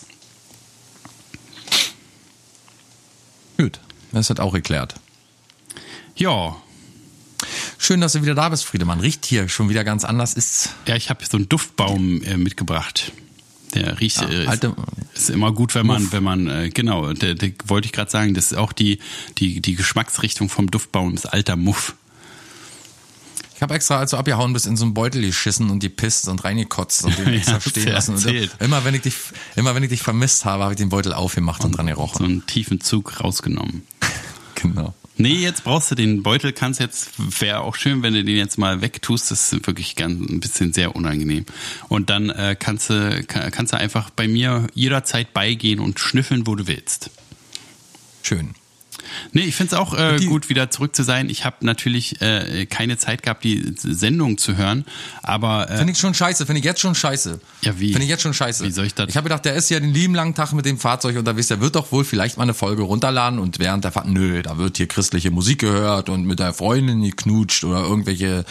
[3.57, 3.79] Gut,
[4.11, 4.95] das hat auch erklärt.
[6.15, 6.57] Ja.
[7.81, 8.99] Schön, dass du wieder da bist, Friedemann.
[8.99, 10.33] Riecht hier schon wieder ganz anders.
[10.33, 13.13] Ist Ja, ich habe so einen Duftbaum äh, mitgebracht.
[13.73, 14.67] Der riecht, Ja, äh, ist,
[15.13, 16.11] ist immer gut, wenn man, Muff.
[16.11, 18.99] wenn man, äh, genau, der, der wollte ich gerade sagen, das ist auch die,
[19.37, 21.95] die, die Geschmacksrichtung vom Duftbaum, ist alter Muff.
[23.55, 26.43] Ich habe extra, als du abgehauen bist, in so einen Beutel geschissen und gepisst und
[26.43, 28.15] reingekotzt und den Ja, extra stehen lassen.
[28.15, 28.51] Und erzählt.
[28.59, 29.15] immer wenn ich dich,
[29.55, 32.25] immer wenn ich dich vermisst habe, habe ich den Beutel aufgemacht und dran So gerochen.
[32.25, 33.83] einen tiefen Zug rausgenommen.
[34.55, 34.93] Genau.
[35.21, 38.57] Nee, jetzt brauchst du den Beutel, kannst jetzt, wäre auch schön, wenn du den jetzt
[38.57, 41.45] mal wegtust, das ist wirklich ganz, ein bisschen sehr unangenehm.
[41.89, 46.47] Und dann äh, kannst, du, kann, kannst du einfach bei mir jederzeit beigehen und schnüffeln,
[46.47, 47.11] wo du willst.
[48.23, 48.55] Schön.
[49.31, 51.29] Nee, ich finde es auch äh, gut, wieder zurück zu sein.
[51.29, 54.85] Ich habe natürlich äh, keine Zeit gehabt, die Sendung zu hören,
[55.23, 57.39] aber äh, Finde ich schon scheiße, finde ich jetzt schon scheiße.
[57.61, 57.91] Ja, wie?
[57.91, 58.63] Finde ich jetzt schon scheiße.
[58.65, 60.65] Wie soll ich das- Ich habe gedacht, der ist ja den lieben langen Tag mit
[60.65, 63.91] dem Fahrzeug unterwegs, der wird doch wohl vielleicht mal eine Folge runterladen und während der
[63.91, 68.45] Fahrt, nö, da wird hier christliche Musik gehört und mit der Freundin geknutscht oder irgendwelche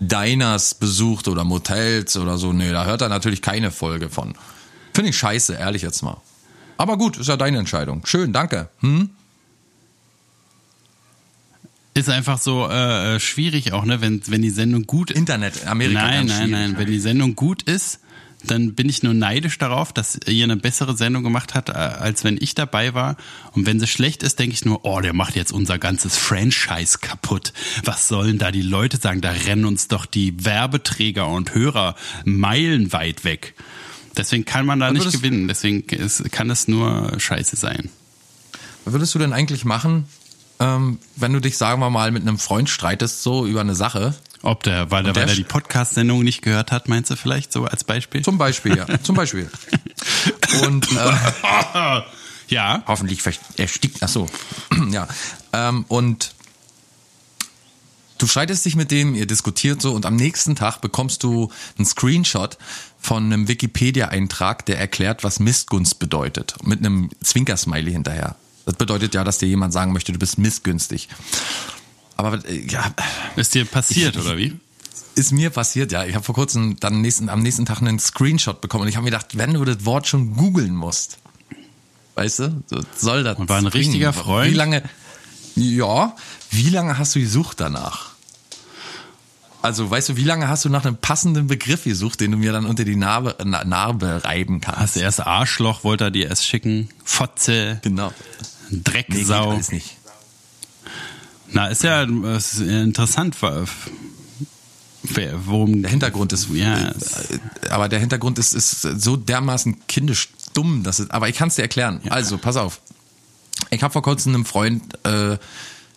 [0.00, 2.52] Diners besucht oder Motels oder so.
[2.52, 4.34] Nö, da hört er natürlich keine Folge von.
[4.92, 6.16] Finde ich scheiße, ehrlich jetzt mal.
[6.76, 8.04] Aber gut, ist ja deine Entscheidung.
[8.04, 8.68] Schön, danke.
[8.80, 9.10] Hm?
[11.94, 15.16] Ist einfach so äh, schwierig auch, ne, wenn, wenn die Sendung gut ist.
[15.16, 16.02] Internet, Amerika.
[16.02, 16.74] Nein, nein, nein.
[16.76, 18.00] Wenn die Sendung gut ist,
[18.46, 22.24] dann bin ich nur neidisch darauf, dass ihr eine bessere Sendung gemacht habt, äh, als
[22.24, 23.16] wenn ich dabei war.
[23.52, 26.98] Und wenn sie schlecht ist, denke ich nur, oh, der macht jetzt unser ganzes Franchise
[27.00, 27.52] kaputt.
[27.84, 29.20] Was sollen da die Leute sagen?
[29.20, 33.54] Da rennen uns doch die Werbeträger und Hörer meilenweit weg.
[34.16, 35.48] Deswegen kann man da nicht gewinnen.
[35.48, 37.88] Deswegen ist, kann es nur scheiße sein.
[38.84, 40.04] Was würdest du denn eigentlich machen,
[40.60, 44.14] ähm, wenn du dich, sagen wir mal, mit einem Freund streitest, so über eine Sache?
[44.42, 47.64] Ob der, weil, der, weil er die Podcast-Sendung nicht gehört hat, meinst du vielleicht so
[47.64, 48.22] als Beispiel?
[48.22, 48.86] Zum Beispiel, ja.
[49.02, 49.50] Zum Beispiel.
[50.66, 52.02] Und äh,
[52.48, 52.82] ja.
[52.86, 53.22] hoffentlich
[53.56, 53.98] erstickt.
[54.02, 54.28] Ach so.
[54.90, 55.08] ja.
[55.52, 56.34] Ähm, und
[58.18, 61.86] du streitest dich mit dem, ihr diskutiert so und am nächsten Tag bekommst du einen
[61.86, 62.58] Screenshot
[63.00, 66.56] von einem Wikipedia-Eintrag, der erklärt, was Missgunst bedeutet.
[66.62, 68.36] Mit einem Zwinkersmiley hinterher.
[68.66, 71.08] Das bedeutet ja, dass dir jemand sagen möchte, du bist missgünstig.
[72.16, 72.94] Aber äh, ja,
[73.36, 74.54] Ist dir passiert, Ich- oder wie?
[75.16, 76.04] ist mir passiert, ja.
[76.04, 79.04] Ich habe vor kurzem dann nächsten, am nächsten Tag einen Screenshot bekommen und ich habe
[79.04, 81.18] mir gedacht, wenn du das Wort schon googeln musst,
[82.16, 83.38] weißt du, so soll das.
[83.38, 83.86] Und war ein bringen.
[83.86, 84.50] richtiger Freund?
[84.50, 84.82] Wie lange,
[85.54, 86.16] ja,
[86.50, 88.10] wie lange hast du gesucht danach?
[89.62, 92.52] Also, weißt du, wie lange hast du nach einem passenden Begriff gesucht, den du mir
[92.52, 94.80] dann unter die Narbe, Na- Narbe reiben kannst?
[94.80, 96.88] Hast du erst Arschloch, wollte er dir erst schicken?
[97.04, 98.12] Fotze, Genau.
[98.70, 99.50] Nee, Drecksau.
[99.50, 99.96] alles nicht.
[101.48, 102.02] Na, ist ja
[102.36, 103.36] ist ja interessant,
[105.44, 105.82] worum.
[105.82, 106.94] Der Hintergrund ist, Ja, äh,
[107.70, 111.56] aber der Hintergrund ist, ist so dermaßen kindisch dumm, dass es, aber ich kann es
[111.56, 112.00] dir erklären.
[112.08, 112.80] Also, pass auf.
[113.70, 115.36] Ich habe vor kurzem einem Freund äh,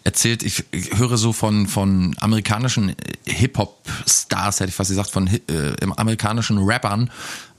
[0.03, 2.95] erzählt, ich, ich höre so von, von amerikanischen
[3.25, 7.11] Hip-Hop-Stars, hätte ich fast gesagt, von äh, amerikanischen Rappern,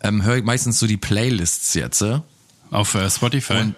[0.02, 2.00] ähm, höre ich meistens so die Playlists jetzt.
[2.00, 2.20] Äh?
[2.70, 3.58] Auf äh, Spotify.
[3.60, 3.74] Und,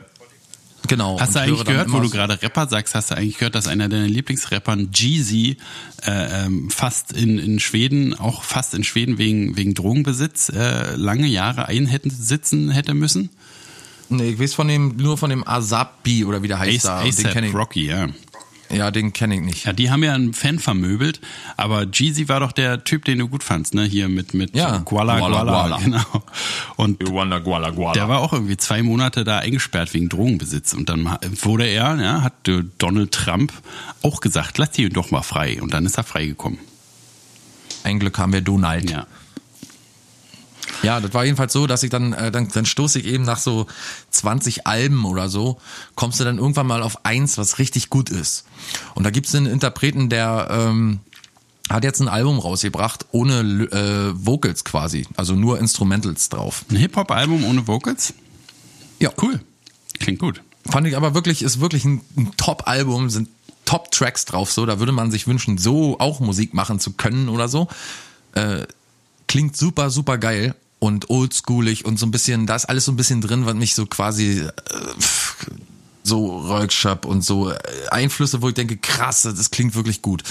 [0.86, 1.18] genau.
[1.20, 3.88] hast du eigentlich gehört, wo du gerade Rapper sagst, hast du eigentlich gehört, dass einer
[3.88, 5.56] deiner Lieblingsrappern, Jeezy,
[6.06, 11.26] äh, ähm, fast in, in Schweden, auch fast in Schweden wegen, wegen Drogenbesitz, äh, lange
[11.26, 13.30] Jahre einsitzen hätte müssen?
[14.08, 17.28] Nee, ich weiß von dem, nur von dem Asabi oder wie der heißt Ace, da.
[17.32, 18.08] ASAP Rocky, ja.
[18.70, 19.64] Ja, den kenne ich nicht.
[19.66, 21.20] Ja, die haben ja einen Fan vermöbelt,
[21.56, 23.84] aber Jeezy war doch der Typ, den du gut fandst, ne?
[23.84, 24.78] Hier mit, mit Ja.
[24.78, 25.76] Guala, Guala, Guala, Guala.
[25.84, 26.24] genau.
[26.76, 27.92] Und Guala, guala, guala.
[27.94, 30.72] der war auch irgendwie zwei Monate da eingesperrt wegen Drogenbesitz.
[30.74, 33.52] Und dann wurde er, ja, hat äh, Donald Trump
[34.02, 35.60] auch gesagt, lass ihn doch mal frei.
[35.60, 36.58] Und dann ist er freigekommen.
[37.82, 38.90] Ein Glück haben wir Donald.
[38.90, 39.06] Ja.
[40.82, 43.38] Ja, das war jedenfalls so, dass ich dann, äh, dann, dann stoße ich eben nach
[43.38, 43.66] so
[44.10, 45.58] 20 Alben oder so,
[45.94, 48.44] kommst du dann irgendwann mal auf eins, was richtig gut ist.
[48.94, 51.00] Und da gibt's einen Interpreten, der ähm,
[51.68, 56.64] hat jetzt ein Album rausgebracht, ohne äh, Vocals quasi, also nur Instrumentals drauf.
[56.70, 58.14] Ein Hip-Hop-Album ohne Vocals?
[58.98, 59.10] Ja.
[59.20, 59.40] Cool.
[59.98, 60.42] Klingt gut.
[60.68, 63.28] Fand ich aber wirklich, ist wirklich ein, ein Top-Album, sind
[63.66, 67.48] Top-Tracks drauf, so, da würde man sich wünschen, so auch Musik machen zu können oder
[67.48, 67.68] so.
[68.32, 68.66] Äh,
[69.28, 72.96] klingt super, super geil und oldschoolig und so ein bisschen, da ist alles so ein
[72.96, 74.52] bisschen drin, was mich so quasi äh,
[76.02, 77.58] so Rölkschöp und so äh,
[77.90, 80.24] Einflüsse, wo ich denke, krass, das klingt wirklich gut.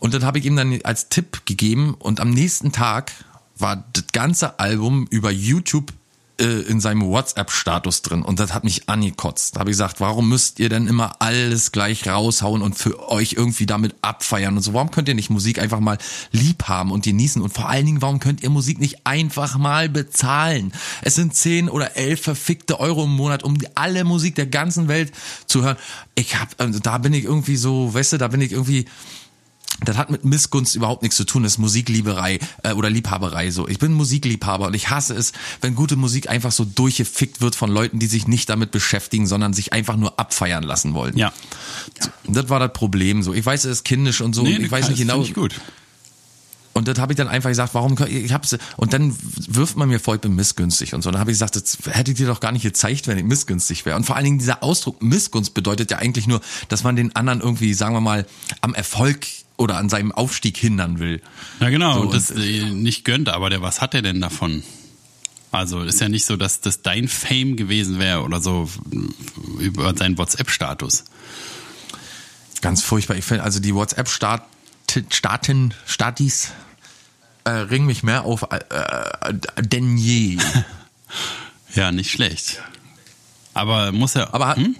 [0.00, 3.12] Und dann habe ich ihm dann als Tipp gegeben und am nächsten Tag
[3.56, 5.92] war das ganze Album über YouTube
[6.40, 9.56] äh, in seinem WhatsApp-Status drin und das hat mich angekotzt.
[9.56, 13.34] Da habe ich gesagt, warum müsst ihr denn immer alles gleich raushauen und für euch
[13.34, 14.74] irgendwie damit abfeiern und so?
[14.74, 15.98] Warum könnt ihr nicht Musik einfach mal
[16.30, 17.42] lieb haben und genießen?
[17.42, 20.72] Und vor allen Dingen, warum könnt ihr Musik nicht einfach mal bezahlen?
[21.02, 25.12] Es sind 10 oder 11 verfickte Euro im Monat, um alle Musik der ganzen Welt
[25.46, 25.76] zu hören.
[26.14, 28.86] Ich hab, also da bin ich irgendwie so, weißt du, da bin ich irgendwie
[29.84, 33.68] das hat mit Missgunst überhaupt nichts zu tun, das ist Musiklieberei äh, oder Liebhaberei so.
[33.68, 37.70] Ich bin Musikliebhaber und ich hasse es, wenn gute Musik einfach so durchgefickt wird von
[37.70, 41.16] Leuten, die sich nicht damit beschäftigen, sondern sich einfach nur abfeiern lassen wollen.
[41.16, 41.32] Ja.
[42.26, 43.32] Das war das Problem so.
[43.32, 44.42] Ich weiß, es ist kindisch und so.
[44.42, 45.22] Nee, und ich weiß nicht genau.
[45.22, 45.54] Ich gut.
[46.78, 49.16] Und das habe ich dann einfach gesagt, warum ich hab's und dann
[49.48, 51.10] wirft man mir vor, ich bin missgünstig und so.
[51.10, 53.84] Dann habe ich gesagt, das hätte ich dir doch gar nicht gezeigt, wenn ich missgünstig
[53.84, 53.96] wäre.
[53.96, 57.40] Und vor allen Dingen dieser Ausdruck Missgunst bedeutet ja eigentlich nur, dass man den anderen
[57.40, 58.26] irgendwie, sagen wir mal,
[58.60, 59.26] am Erfolg
[59.58, 61.20] oder an seinem Aufstieg hindern will.
[61.60, 64.62] Ja, genau, So, das und- äh, nicht gönnt, aber der, was hat er denn davon?
[65.50, 69.94] Also ist ja nicht so, dass das dein Fame gewesen wäre oder so äh, über
[69.96, 71.04] seinen WhatsApp-Status.
[72.60, 73.16] Ganz furchtbar.
[73.16, 74.44] Ich finde, also die WhatsApp-Staaten,
[75.10, 76.48] Staaten, Statis
[77.44, 80.38] äh, ringen mich mehr auf äh, äh, denn je.
[81.74, 82.62] Ja, nicht schlecht.
[83.54, 84.34] Aber muss er.
[84.34, 84.74] Aber hm?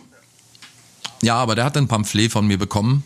[1.22, 3.05] ja, aber der hat ein Pamphlet von mir bekommen,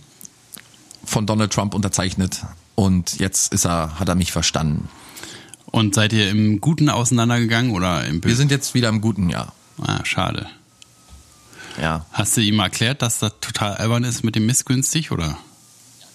[1.13, 2.41] von Donald Trump unterzeichnet.
[2.75, 4.89] Und jetzt ist er, hat er mich verstanden.
[5.67, 8.37] Und seid ihr im Guten auseinandergegangen oder im Wir Bösen?
[8.37, 9.53] sind jetzt wieder im guten Jahr.
[9.81, 10.47] Ah, schade.
[11.81, 12.05] Ja.
[12.13, 15.39] Hast du ihm erklärt, dass das total albern ist mit dem missgünstig oder?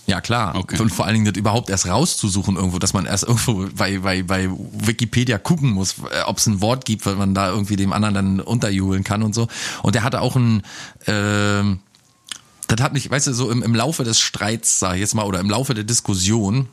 [0.05, 0.55] Ja, klar.
[0.55, 0.79] Okay.
[0.79, 4.23] Und vor allen Dingen das überhaupt erst rauszusuchen irgendwo, dass man erst irgendwo bei, bei,
[4.23, 5.95] bei Wikipedia gucken muss,
[6.25, 9.35] ob es ein Wort gibt, weil man da irgendwie dem anderen dann unterjubeln kann und
[9.35, 9.47] so.
[9.83, 10.61] Und der hatte auch ein,
[11.07, 11.79] ähm,
[12.67, 15.23] das hat mich, weißt du, so im, im Laufe des Streits, sag ich jetzt mal,
[15.25, 16.67] oder im Laufe der Diskussion,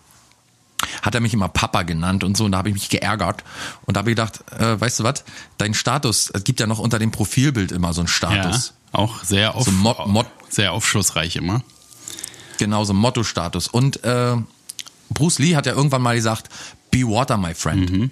[1.03, 3.42] hat er mich immer Papa genannt und so, und da habe ich mich geärgert.
[3.86, 5.24] Und da habe ich gedacht, äh, weißt du was,
[5.57, 8.74] dein Status, es gibt ja noch unter dem Profilbild immer so einen Status.
[8.92, 11.62] Ja, auch sehr, auf, So Mod- Mod- sehr aufschlussreich immer.
[12.59, 13.68] Genau, so ein Motto-Status.
[13.68, 14.36] Und äh,
[15.11, 16.49] Bruce Lee hat ja irgendwann mal gesagt,
[16.90, 18.11] be water, my friend.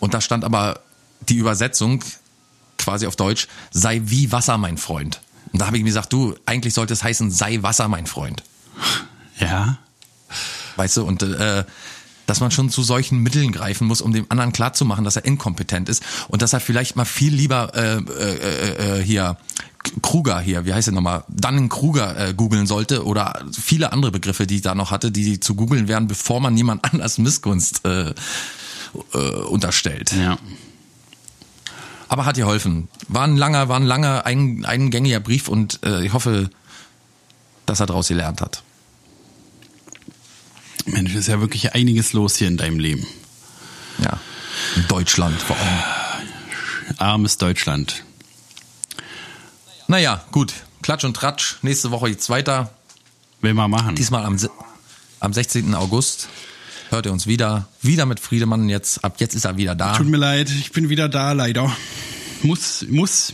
[0.00, 0.80] Und da stand aber
[1.28, 2.02] die Übersetzung
[2.78, 5.20] quasi auf Deutsch, sei wie Wasser, mein Freund.
[5.52, 8.42] Und da habe ich mir gesagt, du, eigentlich sollte es heißen, sei Wasser, mein Freund.
[9.38, 9.78] Ja.
[10.76, 11.64] Weißt du, und äh,
[12.26, 15.88] dass man schon zu solchen Mitteln greifen muss, um dem anderen klarzumachen, dass er inkompetent
[15.88, 19.36] ist und dass er vielleicht mal viel lieber äh, äh, äh, hier
[20.00, 24.46] Kruger hier, wie heißt er nochmal, dann Kruger äh, googeln sollte oder viele andere Begriffe,
[24.46, 28.14] die ich da noch hatte, die zu googeln wären, bevor man jemand anders Missgunst äh,
[29.12, 30.12] äh, unterstellt.
[30.12, 30.38] Ja.
[32.12, 32.88] Aber hat geholfen.
[33.08, 36.50] War ein langer, war ein langer, ein, eingängiger Brief und äh, ich hoffe,
[37.64, 38.62] dass er daraus gelernt hat.
[40.84, 43.06] Mensch, ist ja wirklich einiges los hier in deinem Leben.
[44.04, 44.20] Ja.
[44.76, 46.98] In Deutschland vor allem.
[46.98, 48.04] Armes Deutschland.
[49.86, 50.52] Naja, gut.
[50.82, 51.56] Klatsch und Tratsch.
[51.62, 52.74] Nächste Woche geht's weiter.
[53.40, 53.94] Will mal machen.
[53.94, 54.36] Diesmal am,
[55.18, 55.74] am 16.
[55.74, 56.28] August.
[56.92, 57.68] Hört ihr uns wieder.
[57.80, 59.02] Wieder mit Friedemann jetzt.
[59.02, 59.96] Ab jetzt ist er wieder da.
[59.96, 61.74] Tut mir leid, ich bin wieder da, leider.
[62.42, 63.32] Muss, muss.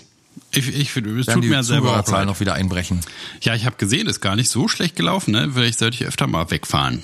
[0.52, 2.26] Ich, ich finde, es tut die mir selber auch leid.
[2.26, 3.00] noch wieder einbrechen.
[3.42, 5.50] Ja, ich habe gesehen, ist gar nicht so schlecht gelaufen, ne?
[5.52, 7.02] Vielleicht sollte ich öfter mal wegfahren.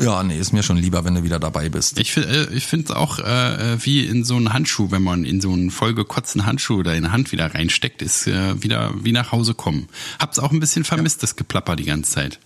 [0.00, 1.98] Ja, nee, ist mir schon lieber, wenn du wieder dabei bist.
[1.98, 5.02] Ich, fi- äh, ich finde es auch äh, äh, wie in so einen Handschuh, wenn
[5.02, 8.92] man in so einen vollgekotzten Handschuh da in die Hand wieder reinsteckt, ist äh, wieder
[9.02, 9.88] wie nach Hause kommen.
[10.20, 12.38] Hab's auch ein bisschen vermisst, das Geplapper die ganze Zeit.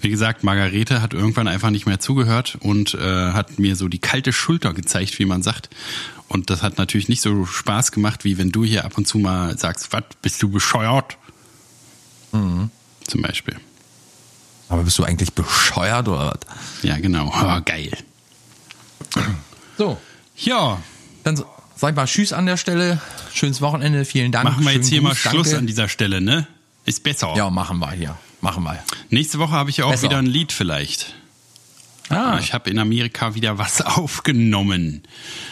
[0.00, 3.98] Wie gesagt, Margarete hat irgendwann einfach nicht mehr zugehört und äh, hat mir so die
[3.98, 5.70] kalte Schulter gezeigt, wie man sagt.
[6.28, 9.18] Und das hat natürlich nicht so Spaß gemacht, wie wenn du hier ab und zu
[9.18, 11.16] mal sagst, was, bist du bescheuert?
[13.06, 13.56] Zum Beispiel.
[14.68, 16.82] Aber bist du eigentlich bescheuert oder was?
[16.82, 17.32] Ja, genau.
[17.34, 17.90] Oh, geil.
[19.76, 19.96] So,
[20.36, 20.80] Ja,
[21.24, 21.36] dann
[21.76, 23.00] sag ich mal Tschüss an der Stelle.
[23.32, 24.04] Schönes Wochenende.
[24.04, 24.44] Vielen Dank.
[24.44, 25.58] machen wir jetzt Schönen hier mal Gruß, Schluss danke.
[25.58, 26.46] an dieser Stelle, ne?
[26.84, 27.34] Ist besser.
[27.36, 28.16] Ja, machen wir hier.
[28.40, 28.78] Machen wir.
[29.10, 30.04] Nächste Woche habe ich ja auch Besser.
[30.04, 31.14] wieder ein Lied vielleicht.
[32.10, 35.02] Ah, Ich habe in Amerika wieder was aufgenommen.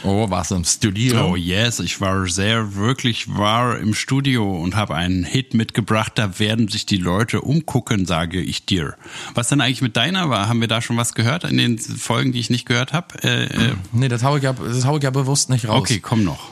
[0.04, 1.30] oh, warst du im Studio?
[1.32, 6.12] Oh yes, ich war sehr, wirklich war im Studio und habe einen Hit mitgebracht.
[6.14, 8.94] Da werden sich die Leute umgucken, sage ich dir.
[9.34, 10.48] Was denn eigentlich mit deiner war?
[10.48, 13.22] Haben wir da schon was gehört in den Folgen, die ich nicht gehört habe?
[13.22, 15.78] Äh, äh, Nee, das hau ich ja, das hau ich ja bewusst nicht raus.
[15.80, 16.50] okay, komm noch.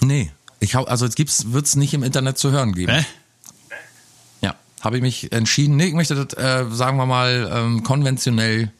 [0.00, 0.30] Nee.
[0.60, 2.92] Ich hau, also es gibt's, wird's nicht im Internet zu hören geben.
[2.92, 3.04] Hä?
[4.40, 5.76] Ja, habe ich mich entschieden.
[5.76, 8.70] Nee, ich möchte das, äh, sagen wir mal, ähm, konventionell.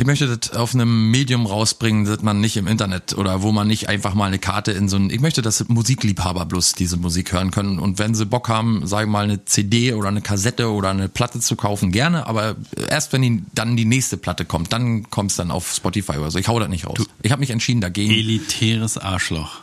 [0.00, 3.66] Ich möchte das auf einem Medium rausbringen, das man nicht im Internet oder wo man
[3.66, 5.10] nicht einfach mal eine Karte in so ein.
[5.10, 7.80] Ich möchte, dass Musikliebhaber bloß diese Musik hören können.
[7.80, 11.08] Und wenn sie Bock haben, sagen wir mal, eine CD oder eine Kassette oder eine
[11.08, 12.28] Platte zu kaufen, gerne.
[12.28, 12.54] Aber
[12.88, 16.38] erst wenn die, dann die nächste Platte kommt, dann kommt's dann auf Spotify oder so.
[16.38, 16.98] Ich hau das nicht raus.
[17.22, 18.12] Ich habe mich entschieden dagegen.
[18.12, 19.62] Elitäres Arschloch.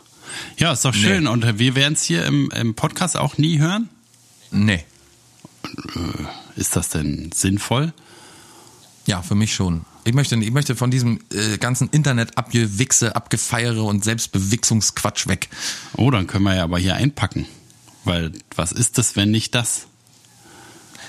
[0.58, 1.24] Ja, ist doch schön.
[1.24, 1.30] Nee.
[1.30, 3.88] Und wir werden es hier im, im Podcast auch nie hören.
[4.50, 4.84] Nee.
[6.56, 7.94] Ist das denn sinnvoll?
[9.06, 9.84] Ja, für mich schon.
[10.04, 15.48] Ich möchte, ich möchte von diesem äh, ganzen Internet abgewichse, abgefeiere und Selbstbewichsungsquatsch weg.
[15.96, 17.46] Oh, dann können wir ja aber hier einpacken.
[18.04, 19.86] Weil was ist das, wenn nicht das?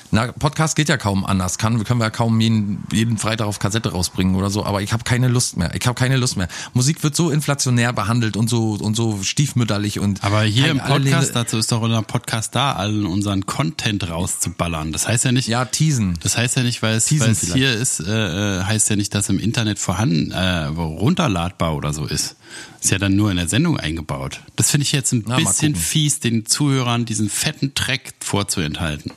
[0.10, 1.58] Na, Podcast geht ja kaum anders.
[1.58, 4.94] Kann, können wir ja kaum jeden, jeden Freitag auf Kassette rausbringen oder so, aber ich
[4.94, 5.76] habe keine Lust mehr.
[5.76, 6.48] Ich habe keine Lust mehr.
[6.74, 11.36] Musik wird so inflationär behandelt und so und so stiefmütterlich und Aber hier im Podcast,
[11.36, 14.94] dazu ist doch unser Podcast da, allen unseren Content rauszuballern.
[14.94, 16.18] Das heißt ja nicht, ja, teasen.
[16.24, 19.14] das heißt ja nicht, weil es, weil es hier ist, äh, äh, heißt ja nicht,
[19.14, 22.38] dass im Internet vorhanden, äh, runterladbar oder so ist.
[22.82, 24.40] Ist ja dann nur in der Sendung eingebaut.
[24.56, 29.12] Das finde ich jetzt ein Na, bisschen fies, den Zuhörern diesen fetten Track vorzuenthalten.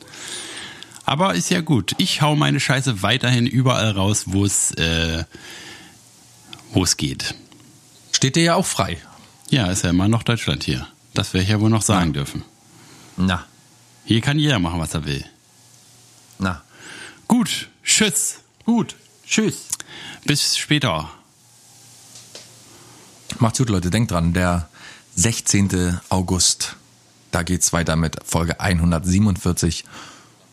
[1.10, 1.96] Aber ist ja gut.
[1.98, 5.24] Ich hau meine Scheiße weiterhin überall raus, wo es, äh,
[6.72, 7.34] wo es geht.
[8.12, 8.96] Steht dir ja auch frei.
[9.48, 10.86] Ja, ist ja immer noch Deutschland hier.
[11.12, 12.44] Das werde ich ja wohl noch sagen dürfen.
[13.16, 13.44] Na,
[14.04, 15.24] Hier kann jeder machen, was er will.
[16.38, 16.62] na.
[17.26, 18.38] Gut, tschüss.
[18.64, 18.94] Gut.
[19.26, 19.66] Tschüss.
[20.24, 21.10] Bis später.
[23.40, 23.90] Macht's gut, Leute.
[23.90, 24.68] Denkt dran, der
[25.16, 25.98] 16.
[26.08, 26.76] August,
[27.32, 29.84] da geht's weiter mit Folge 147.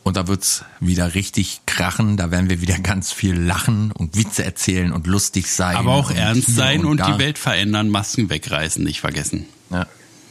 [0.08, 2.16] Und da wird's wieder richtig krachen.
[2.16, 5.76] Da werden wir wieder ganz viel lachen und Witze erzählen und lustig sein.
[5.76, 7.12] Aber auch und ernst sein und, da.
[7.12, 9.48] die Welt verändern, Masken wegreißen, nicht vergessen.
[9.70, 9.86] Ja,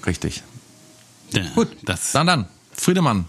[0.07, 0.43] richtig.
[1.35, 2.49] Ja, Gut, Das, dann dann.
[2.73, 3.27] Friedemann,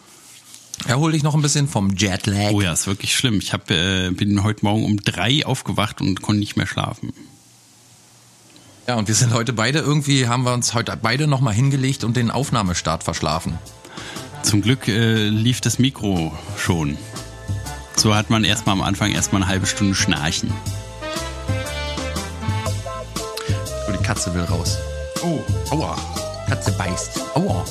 [0.88, 2.52] erhol dich noch ein bisschen vom Jetlag.
[2.54, 3.40] oh ja, ist wirklich schlimm.
[3.40, 7.12] Ich hab, äh, bin heute Morgen um drei aufgewacht und konnte nicht mehr schlafen.
[8.88, 12.16] Ja, und wir sind heute beide irgendwie, haben wir uns heute beide nochmal hingelegt und
[12.16, 13.60] den Aufnahmestart verschlafen.
[14.44, 16.98] Zum Glück äh, lief das Mikro schon.
[17.96, 20.52] So hat man erstmal am Anfang erstmal eine halbe Stunde schnarchen.
[23.88, 24.78] Oh, die Katze will raus.
[25.24, 25.40] Oh.
[25.72, 25.98] Aua.
[26.48, 27.20] Katze beißt.
[27.36, 27.66] Aua.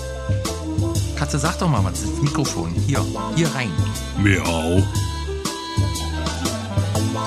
[1.17, 2.03] Katze, sag doch mal was.
[2.03, 2.75] Das Mikrofon.
[2.87, 3.05] Hier.
[3.37, 3.71] Hier rein.
[4.19, 4.83] Miau.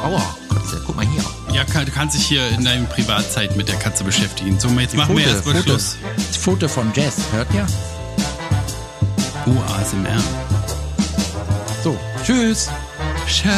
[0.03, 0.21] Aua.
[0.53, 1.23] Katze, guck mal hier.
[1.53, 4.59] Ja, kann, du kannst dich hier in deiner Privatzeit mit der Katze beschäftigen.
[4.59, 5.69] So, jetzt machen wir erstmal Foto.
[5.69, 5.97] Schluss.
[6.15, 7.15] Das Foto von Jess.
[7.31, 7.65] Hört ihr?
[9.49, 10.21] Oh, ASMR.
[11.83, 11.97] So.
[12.23, 12.69] Tschüss.
[13.25, 13.49] Tschö.